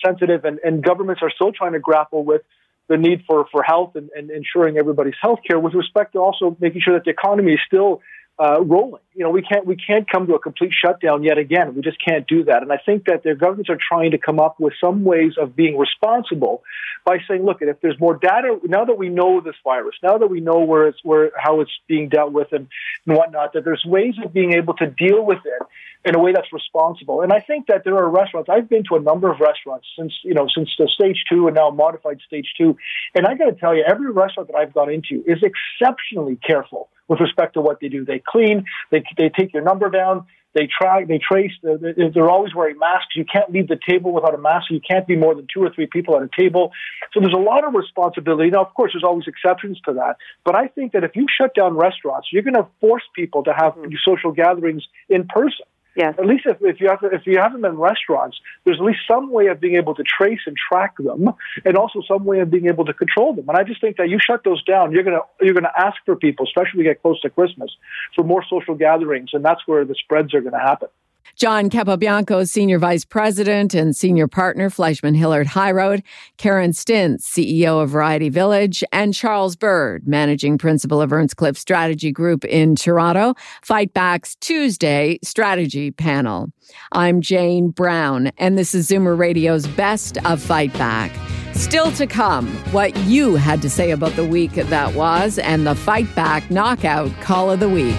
sensitive, 0.05 0.45
and, 0.45 0.59
and 0.65 0.83
governments 0.83 1.23
are 1.23 1.31
still 1.31 1.53
trying 1.53 1.75
to 1.75 1.79
grapple 1.79 2.25
with 2.25 2.43
the 2.91 2.99
need 2.99 3.23
for, 3.27 3.47
for 3.53 3.63
health 3.63 3.95
and, 3.95 4.11
and 4.17 4.31
ensuring 4.31 4.77
everybody's 4.77 5.15
health 5.23 5.39
care 5.47 5.61
with 5.61 5.75
respect 5.75 6.13
to 6.13 6.19
also 6.19 6.57
making 6.61 6.83
sure 6.83 6.95
that 6.95 7.05
the 7.05 7.11
economy 7.11 7.53
is 7.53 7.61
still 7.65 8.03
uh, 8.39 8.61
rolling. 8.61 9.01
You 9.21 9.27
know, 9.27 9.33
we 9.33 9.43
can't 9.43 9.67
we 9.67 9.77
can't 9.77 10.11
come 10.11 10.27
to 10.29 10.35
a 10.35 10.39
complete 10.39 10.73
shutdown 10.73 11.23
yet 11.23 11.37
again. 11.37 11.75
We 11.75 11.83
just 11.83 11.99
can't 12.03 12.27
do 12.27 12.45
that. 12.45 12.63
And 12.63 12.73
I 12.73 12.79
think 12.79 13.05
that 13.05 13.23
their 13.23 13.35
governments 13.35 13.69
are 13.69 13.77
trying 13.77 14.13
to 14.13 14.19
come 14.19 14.41
up 14.41 14.59
with 14.59 14.73
some 14.83 15.05
ways 15.05 15.33
of 15.39 15.55
being 15.55 15.77
responsible 15.77 16.63
by 17.05 17.19
saying, 17.29 17.45
look, 17.45 17.59
if 17.61 17.79
there's 17.83 18.01
more 18.01 18.17
data 18.17 18.59
now 18.65 18.87
that 18.87 18.97
we 18.97 19.11
know 19.11 19.43
this 19.43 19.57
virus, 19.63 19.95
now 20.03 20.17
that 20.17 20.29
we 20.29 20.41
know 20.41 20.61
where 20.61 20.89
it's 20.89 21.01
where 21.03 21.33
how 21.37 21.61
it's 21.61 21.71
being 21.87 22.09
dealt 22.09 22.33
with 22.33 22.49
and, 22.53 22.67
and 23.05 23.15
whatnot, 23.15 23.53
that 23.53 23.63
there's 23.63 23.85
ways 23.85 24.15
of 24.25 24.33
being 24.33 24.55
able 24.55 24.73
to 24.73 24.87
deal 24.87 25.23
with 25.23 25.41
it 25.45 25.67
in 26.09 26.17
a 26.17 26.19
way 26.19 26.33
that's 26.33 26.51
responsible. 26.51 27.21
And 27.21 27.31
I 27.31 27.41
think 27.41 27.67
that 27.67 27.85
there 27.85 27.99
are 27.99 28.09
restaurants. 28.09 28.49
I've 28.49 28.71
been 28.71 28.85
to 28.89 28.97
a 28.97 29.01
number 29.01 29.31
of 29.31 29.39
restaurants 29.39 29.87
since 29.99 30.15
you 30.23 30.33
know 30.33 30.47
since 30.49 30.71
the 30.79 30.89
stage 30.89 31.25
two 31.31 31.47
and 31.47 31.55
now 31.55 31.69
modified 31.69 32.21
stage 32.27 32.55
two, 32.57 32.79
and 33.15 33.27
I 33.27 33.35
got 33.35 33.51
to 33.51 33.53
tell 33.53 33.77
you, 33.77 33.85
every 33.87 34.11
restaurant 34.13 34.49
that 34.49 34.57
I've 34.57 34.73
gone 34.73 34.91
into 34.91 35.23
is 35.27 35.43
exceptionally 35.43 36.37
careful 36.37 36.89
with 37.11 37.21
respect 37.21 37.55
to 37.55 37.61
what 37.61 37.81
they 37.81 37.89
do. 37.89 38.05
They 38.05 38.23
clean, 38.25 38.65
they, 38.91 39.03
they 39.17 39.29
take 39.29 39.53
your 39.53 39.63
number 39.63 39.91
down, 39.91 40.27
they 40.55 40.67
try, 40.67 41.05
they 41.05 41.19
trace, 41.19 41.53
they're 41.63 42.29
always 42.29 42.55
wearing 42.55 42.79
masks. 42.79 43.15
You 43.15 43.25
can't 43.25 43.51
leave 43.53 43.69
the 43.69 43.79
table 43.89 44.13
without 44.13 44.35
a 44.35 44.39
mask. 44.39 44.67
You 44.71 44.81
can't 44.81 45.07
be 45.07 45.15
more 45.17 45.35
than 45.35 45.47
two 45.53 45.63
or 45.63 45.71
three 45.73 45.87
people 45.87 46.17
at 46.17 46.23
a 46.23 46.31
table. 46.37 46.73
So 47.13 47.21
there's 47.21 47.35
a 47.35 47.39
lot 47.39 47.65
of 47.65 47.75
responsibility. 47.75 48.51
Now, 48.51 48.65
of 48.65 48.75
course, 48.75 48.93
there's 48.93 49.05
always 49.05 49.29
exceptions 49.29 49.81
to 49.87 49.93
that. 49.95 50.17
But 50.45 50.57
I 50.57 50.67
think 50.67 50.93
that 50.93 51.05
if 51.05 51.15
you 51.15 51.27
shut 51.31 51.55
down 51.55 51.77
restaurants, 51.77 52.29
you're 52.33 52.43
going 52.43 52.55
to 52.55 52.67
force 52.81 53.05
people 53.15 53.45
to 53.45 53.53
have 53.53 53.75
mm-hmm. 53.75 53.95
social 54.05 54.33
gatherings 54.33 54.83
in 55.09 55.29
person. 55.29 55.67
Yes. 55.97 56.15
At 56.19 56.27
least 56.27 56.47
if, 56.47 56.59
if 56.61 56.81
you 56.81 56.89
have 56.89 57.01
if 57.13 57.27
you 57.27 57.39
have 57.39 57.53
them 57.53 57.65
in 57.65 57.77
restaurants, 57.77 58.39
there's 58.65 58.79
at 58.79 58.85
least 58.85 59.01
some 59.09 59.31
way 59.31 59.49
of 59.49 59.61
being 59.61 59.75
able 59.75 59.95
to 59.97 60.05
trace 60.05 60.41
and 60.47 60.57
track 60.57 60.97
them, 60.99 61.31
and 61.65 61.77
also 61.77 62.01
some 62.07 62.25
way 62.25 62.41
of 62.41 62.51
being 62.51 62.67
able 62.67 62.85
to 62.85 62.95
control 62.95 63.35
them. 63.35 63.49
And 63.49 63.59
I 63.59 63.65
just 63.65 63.81
think 63.81 63.97
that 63.97 64.09
you 64.09 64.19
shut 64.25 64.45
those 64.45 64.63
down, 64.65 64.93
you're 64.93 65.03
gonna 65.03 65.23
you're 65.41 65.55
gonna 65.55 65.73
ask 65.77 65.97
for 66.07 66.15
people, 66.15 66.47
especially 66.47 66.79
when 66.79 66.87
we 66.87 66.91
get 66.93 67.03
close 67.03 67.21
to 67.23 67.31
Christmas, 67.31 67.75
for 68.15 68.25
more 68.25 68.45
social 68.49 68.75
gatherings, 68.77 69.31
and 69.33 69.45
that's 69.45 69.67
where 69.67 69.85
the 69.85 69.95
spreads 69.95 70.33
are 70.33 70.41
going 70.41 70.53
to 70.53 70.61
happen. 70.61 70.89
John 71.37 71.71
Capobianco, 71.71 72.47
Senior 72.49 72.79
Vice 72.79 73.05
President 73.05 73.75
and 73.75 73.97
Senior 73.97 74.29
Partner, 74.29 74.69
Fleishman 74.69 75.15
Hillard 75.15 75.47
High 75.47 75.73
Road, 75.73 76.03
Karen 76.37 76.73
Stintz, 76.73 77.23
CEO 77.23 77.83
of 77.83 77.91
Variety 77.91 78.29
Village, 78.29 78.85
and 78.93 79.15
Charles 79.15 79.57
Bird, 79.57 80.07
Managing 80.07 80.59
Principal 80.59 81.01
of 81.01 81.13
Earnscliffe 81.13 81.57
Strategy 81.57 82.13
Group 82.13 82.45
in 82.45 82.77
Toronto, 82.77 83.35
Fight 83.63 83.95
Back's 83.95 84.35
Tuesday 84.37 85.19
Strategy 85.23 85.91
Panel. 85.91 86.51
I'm 86.93 87.21
Jane 87.21 87.71
Brown, 87.71 88.33
and 88.39 88.59
this 88.59 88.75
is 88.75 88.89
Zoomer 88.89 89.17
Radio's 89.17 89.67
Best 89.67 90.19
of 90.27 90.43
Fight 90.43 90.73
Back. 90.75 91.11
Still 91.55 91.91
to 91.93 92.07
come, 92.07 92.49
what 92.73 92.97
you 93.01 93.35
had 93.37 93.61
to 93.63 93.71
say 93.71 93.91
about 93.91 94.13
the 94.13 94.25
week 94.25 94.53
that 94.53 94.95
was, 94.95 95.39
and 95.39 95.67
the 95.67 95.75
Fight 95.75 96.15
Back 96.15 96.51
Knockout 96.51 97.11
Call 97.21 97.51
of 97.51 97.61
the 97.61 97.69
Week. 97.69 97.97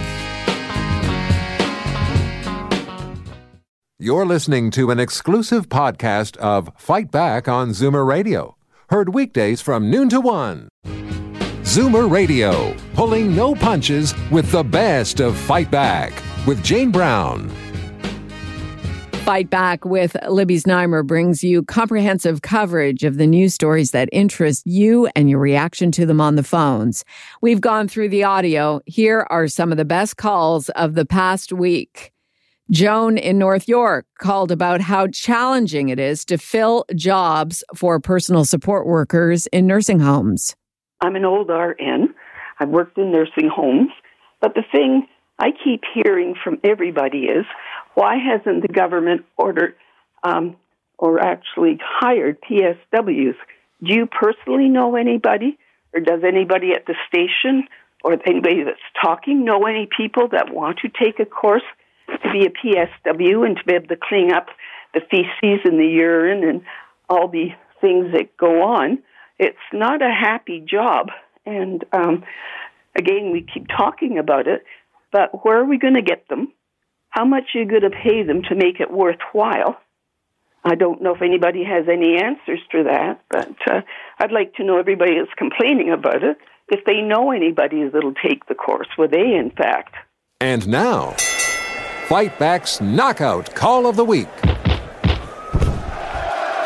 You're 4.03 4.25
listening 4.25 4.71
to 4.71 4.89
an 4.89 4.99
exclusive 4.99 5.69
podcast 5.69 6.35
of 6.37 6.71
Fight 6.75 7.11
Back 7.11 7.47
on 7.47 7.69
Zoomer 7.69 8.03
Radio, 8.03 8.57
heard 8.89 9.13
weekdays 9.13 9.61
from 9.61 9.91
noon 9.91 10.09
to 10.09 10.19
one. 10.19 10.69
Zoomer 11.61 12.09
Radio, 12.09 12.75
pulling 12.95 13.35
no 13.35 13.53
punches 13.53 14.15
with 14.31 14.51
the 14.51 14.63
best 14.63 15.19
of 15.19 15.37
Fight 15.37 15.69
Back 15.69 16.13
with 16.47 16.63
Jane 16.63 16.89
Brown. 16.89 17.47
Fight 19.23 19.51
Back 19.51 19.85
with 19.85 20.17
Libby 20.27 20.55
Znaimer 20.55 21.05
brings 21.05 21.43
you 21.43 21.61
comprehensive 21.61 22.41
coverage 22.41 23.03
of 23.03 23.17
the 23.17 23.27
news 23.27 23.53
stories 23.53 23.91
that 23.91 24.09
interest 24.11 24.65
you 24.65 25.09
and 25.15 25.29
your 25.29 25.37
reaction 25.37 25.91
to 25.91 26.07
them 26.07 26.19
on 26.19 26.37
the 26.37 26.43
phones. 26.43 27.05
We've 27.39 27.61
gone 27.61 27.87
through 27.87 28.09
the 28.09 28.23
audio. 28.23 28.81
Here 28.87 29.27
are 29.29 29.47
some 29.47 29.71
of 29.71 29.77
the 29.77 29.85
best 29.85 30.17
calls 30.17 30.69
of 30.69 30.95
the 30.95 31.05
past 31.05 31.53
week. 31.53 32.11
Joan 32.71 33.17
in 33.17 33.37
North 33.37 33.67
York 33.67 34.05
called 34.17 34.49
about 34.49 34.79
how 34.79 35.07
challenging 35.07 35.89
it 35.89 35.99
is 35.99 36.23
to 36.23 36.37
fill 36.37 36.85
jobs 36.95 37.65
for 37.75 37.99
personal 37.99 38.45
support 38.45 38.87
workers 38.87 39.45
in 39.47 39.67
nursing 39.67 39.99
homes. 39.99 40.55
I'm 41.01 41.17
an 41.17 41.25
old 41.25 41.49
RN. 41.49 42.15
I've 42.59 42.69
worked 42.69 42.97
in 42.97 43.11
nursing 43.11 43.49
homes. 43.53 43.89
But 44.39 44.53
the 44.53 44.63
thing 44.71 45.05
I 45.37 45.49
keep 45.51 45.81
hearing 45.93 46.33
from 46.41 46.59
everybody 46.63 47.25
is 47.25 47.45
why 47.95 48.15
hasn't 48.15 48.61
the 48.61 48.73
government 48.73 49.25
ordered 49.35 49.75
um, 50.23 50.55
or 50.97 51.19
actually 51.19 51.77
hired 51.83 52.37
PSWs? 52.41 53.35
Do 53.83 53.93
you 53.93 54.05
personally 54.05 54.69
know 54.69 54.95
anybody? 54.95 55.57
Or 55.93 55.99
does 55.99 56.21
anybody 56.25 56.71
at 56.71 56.85
the 56.85 56.95
station 57.09 57.67
or 58.01 58.13
anybody 58.25 58.63
that's 58.63 58.79
talking 59.03 59.43
know 59.43 59.65
any 59.65 59.89
people 59.97 60.29
that 60.29 60.53
want 60.53 60.79
to 60.79 60.87
take 60.87 61.19
a 61.19 61.25
course 61.25 61.63
to 62.23 62.31
be 62.31 62.45
a 62.45 62.49
PSW 62.49 63.45
and 63.45 63.57
to 63.57 63.63
be 63.65 63.73
able 63.73 63.87
to 63.87 63.97
clean 63.97 64.31
up 64.31 64.47
the 64.93 65.01
feces 65.09 65.61
and 65.63 65.79
the 65.79 65.87
urine 65.87 66.43
and 66.43 66.61
all 67.09 67.27
the 67.27 67.49
things 67.79 68.13
that 68.13 68.35
go 68.37 68.63
on. 68.63 68.99
It's 69.39 69.57
not 69.73 70.01
a 70.01 70.11
happy 70.11 70.63
job. 70.65 71.07
And 71.45 71.83
um, 71.91 72.23
again, 72.95 73.31
we 73.31 73.45
keep 73.53 73.67
talking 73.67 74.17
about 74.17 74.47
it, 74.47 74.63
but 75.11 75.43
where 75.43 75.59
are 75.59 75.65
we 75.65 75.77
going 75.77 75.95
to 75.95 76.01
get 76.01 76.27
them? 76.29 76.53
How 77.09 77.25
much 77.25 77.43
are 77.53 77.59
you 77.59 77.65
going 77.65 77.81
to 77.81 77.89
pay 77.89 78.23
them 78.23 78.43
to 78.43 78.55
make 78.55 78.79
it 78.79 78.91
worthwhile? 78.91 79.77
I 80.63 80.75
don't 80.75 81.01
know 81.01 81.15
if 81.15 81.21
anybody 81.21 81.63
has 81.63 81.87
any 81.91 82.21
answers 82.21 82.59
to 82.71 82.83
that, 82.83 83.21
but 83.29 83.55
uh, 83.69 83.81
I'd 84.19 84.31
like 84.31 84.53
to 84.55 84.63
know 84.63 84.77
everybody 84.77 85.13
is 85.13 85.27
complaining 85.35 85.91
about 85.91 86.23
it 86.23 86.37
if 86.69 86.85
they 86.85 87.01
know 87.01 87.31
anybody 87.31 87.87
that'll 87.89 88.13
take 88.13 88.45
the 88.45 88.55
course. 88.55 88.87
Will 88.97 89.09
they, 89.09 89.35
in 89.35 89.51
fact? 89.51 89.95
And 90.39 90.67
now. 90.67 91.15
Fight 92.11 92.37
Back's 92.37 92.81
Knockout 92.81 93.55
Call 93.55 93.87
of 93.87 93.95
the 93.95 94.03
Week. 94.03 94.27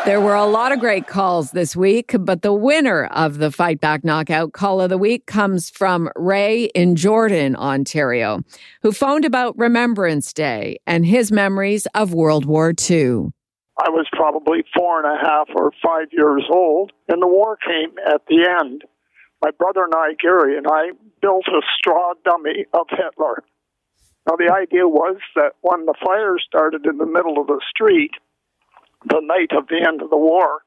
There 0.04 0.20
were 0.20 0.34
a 0.34 0.44
lot 0.44 0.72
of 0.72 0.80
great 0.80 1.06
calls 1.06 1.52
this 1.52 1.76
week, 1.76 2.16
but 2.18 2.42
the 2.42 2.52
winner 2.52 3.04
of 3.04 3.38
the 3.38 3.52
Fight 3.52 3.80
Back 3.80 4.02
Knockout 4.02 4.52
Call 4.52 4.80
of 4.80 4.90
the 4.90 4.98
Week 4.98 5.24
comes 5.26 5.70
from 5.70 6.10
Ray 6.16 6.64
in 6.74 6.96
Jordan, 6.96 7.54
Ontario, 7.54 8.40
who 8.82 8.90
phoned 8.90 9.24
about 9.24 9.56
Remembrance 9.56 10.32
Day 10.32 10.78
and 10.84 11.06
his 11.06 11.30
memories 11.30 11.86
of 11.94 12.12
World 12.12 12.44
War 12.44 12.70
II. 12.70 13.28
I 13.78 13.88
was 13.90 14.08
probably 14.14 14.64
four 14.76 15.00
and 15.00 15.06
a 15.06 15.24
half 15.24 15.46
or 15.54 15.70
five 15.80 16.08
years 16.10 16.42
old, 16.52 16.90
and 17.06 17.22
the 17.22 17.28
war 17.28 17.56
came 17.64 17.94
at 18.04 18.22
the 18.26 18.48
end. 18.60 18.82
My 19.44 19.52
brother 19.52 19.84
and 19.84 19.94
I, 19.94 20.14
Gary, 20.20 20.58
and 20.58 20.66
I 20.68 20.90
built 21.22 21.46
a 21.46 21.60
straw 21.78 22.14
dummy 22.24 22.64
of 22.74 22.88
Hitler. 22.90 23.44
Now, 24.26 24.34
the 24.36 24.52
idea 24.52 24.88
was 24.88 25.16
that 25.36 25.52
when 25.60 25.86
the 25.86 25.94
fire 26.04 26.36
started 26.38 26.84
in 26.84 26.98
the 26.98 27.06
middle 27.06 27.40
of 27.40 27.46
the 27.46 27.60
street, 27.70 28.12
the 29.04 29.20
night 29.22 29.56
of 29.56 29.68
the 29.68 29.86
end 29.86 30.02
of 30.02 30.10
the 30.10 30.16
war, 30.16 30.62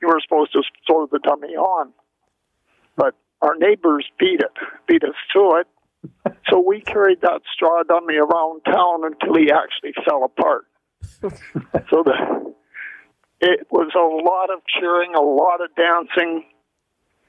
you 0.00 0.08
were 0.08 0.20
supposed 0.22 0.52
to 0.52 0.62
throw 0.86 1.06
the 1.06 1.18
dummy 1.18 1.56
on. 1.56 1.92
But 2.96 3.14
our 3.42 3.54
neighbors 3.56 4.06
beat 4.18 4.40
it, 4.40 4.52
beat 4.86 5.04
us 5.04 5.14
to 5.34 5.60
it. 5.60 5.66
So 6.48 6.60
we 6.60 6.80
carried 6.80 7.20
that 7.22 7.42
straw 7.52 7.82
dummy 7.82 8.16
around 8.16 8.62
town 8.64 9.04
until 9.04 9.34
he 9.34 9.50
actually 9.50 9.92
fell 10.04 10.24
apart. 10.24 10.66
so 11.90 12.02
the, 12.02 12.54
it 13.40 13.66
was 13.70 13.90
a 13.94 14.24
lot 14.24 14.50
of 14.50 14.62
cheering, 14.66 15.14
a 15.14 15.20
lot 15.20 15.60
of 15.62 15.74
dancing. 15.74 16.44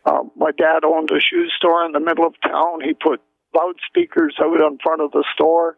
Um, 0.06 0.32
my 0.36 0.51
dad 0.51 0.86
owned 0.86 1.10
a 1.12 1.19
shoe 1.19 1.47
store 1.58 1.86
in 1.86 1.91
the 1.91 1.99
middle 1.99 2.25
of 2.25 2.36
town. 2.41 2.82
He 2.82 2.93
put 2.93 3.21
loudspeakers 3.58 4.36
out 4.41 4.62
in 4.62 4.78
front 4.84 5.02
of 5.02 5.12
the 5.12 5.24
store, 5.34 5.78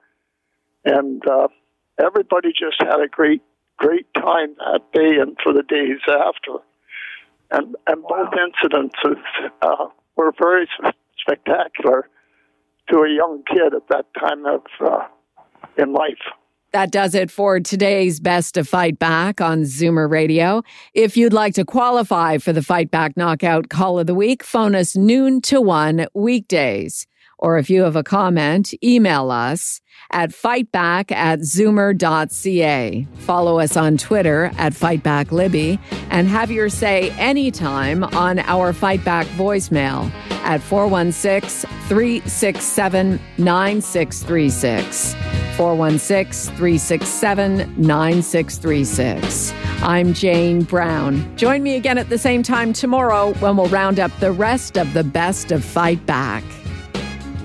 and 0.84 1.22
uh, 1.28 1.48
everybody 2.04 2.50
just 2.50 2.82
had 2.82 3.00
a 3.00 3.08
great 3.08 3.42
great 3.78 4.14
time 4.14 4.56
that 4.58 4.82
day 4.94 5.18
and 5.22 5.38
for 5.42 5.54
the 5.54 5.64
days 5.64 6.00
after. 6.08 6.60
And, 7.52 7.76
and 7.88 8.04
both 8.04 8.30
incidences 8.32 9.22
uh, 9.62 9.88
were 10.16 10.34
very 10.40 10.68
spectacular 11.18 12.08
to 12.92 12.98
a 13.00 13.10
young 13.10 13.42
kid 13.48 13.74
at 13.74 13.88
that 13.90 14.06
time 14.20 14.46
of 14.46 14.62
uh, 14.82 15.08
in 15.78 15.94
life. 15.94 16.20
That 16.72 16.92
does 16.92 17.16
it 17.16 17.32
for 17.32 17.60
today's 17.60 18.20
Best 18.20 18.56
of 18.56 18.68
Fight 18.68 19.00
Back 19.00 19.42
on 19.42 19.64
Zoomer 19.64 20.08
Radio. 20.10 20.62
If 20.94 21.18
you'd 21.18 21.34
like 21.34 21.56
to 21.56 21.66
qualify 21.66 22.38
for 22.38 22.54
the 22.54 22.62
Fight 22.62 22.92
Back 22.92 23.18
Knockout 23.18 23.70
Call 23.70 23.98
of 23.98 24.06
the 24.06 24.14
Week, 24.14 24.44
phone 24.44 24.76
us 24.76 24.96
noon 24.96 25.42
to 25.44 25.62
one 25.62 26.06
weekdays. 26.14 27.08
Or 27.40 27.58
if 27.58 27.70
you 27.70 27.84
have 27.84 27.96
a 27.96 28.04
comment, 28.04 28.74
email 28.84 29.32
us 29.32 29.80
at 30.12 30.32
fightback 30.32 31.12
at 31.12 31.40
zoomer.ca. 31.40 33.08
Follow 33.16 33.60
us 33.60 33.78
on 33.78 33.98
Twitter 33.98 34.52
at 34.58 34.74
FightbackLibby 34.74 35.80
and 36.10 36.28
have 36.28 36.52
your 36.52 36.68
say 36.70 37.12
anytime 37.12 38.04
on 38.04 38.40
our 38.40 38.74
Fightback 38.74 39.26
voicemail 39.38 40.12
at 40.44 40.62
416 40.62 41.70
367 41.88 43.20
9636. 43.38 45.16
416 45.56 46.56
367 46.56 47.58
9636. 47.78 49.54
I'm 49.82 50.14
Jane 50.14 50.64
Brown. 50.64 51.38
Join 51.38 51.64
me 51.64 51.76
again 51.76 51.98
at 51.98 52.10
the 52.10 52.18
same 52.18 52.44
time 52.44 52.74
tomorrow 52.74 53.34
when 53.36 53.56
we'll 53.56 53.68
round 53.68 54.00
up 54.00 54.12
the 54.20 54.32
rest 54.32 54.78
of 54.78 54.94
the 54.94 55.04
best 55.04 55.52
of 55.52 55.64
Fight 55.64 56.06
Back. 56.06 56.44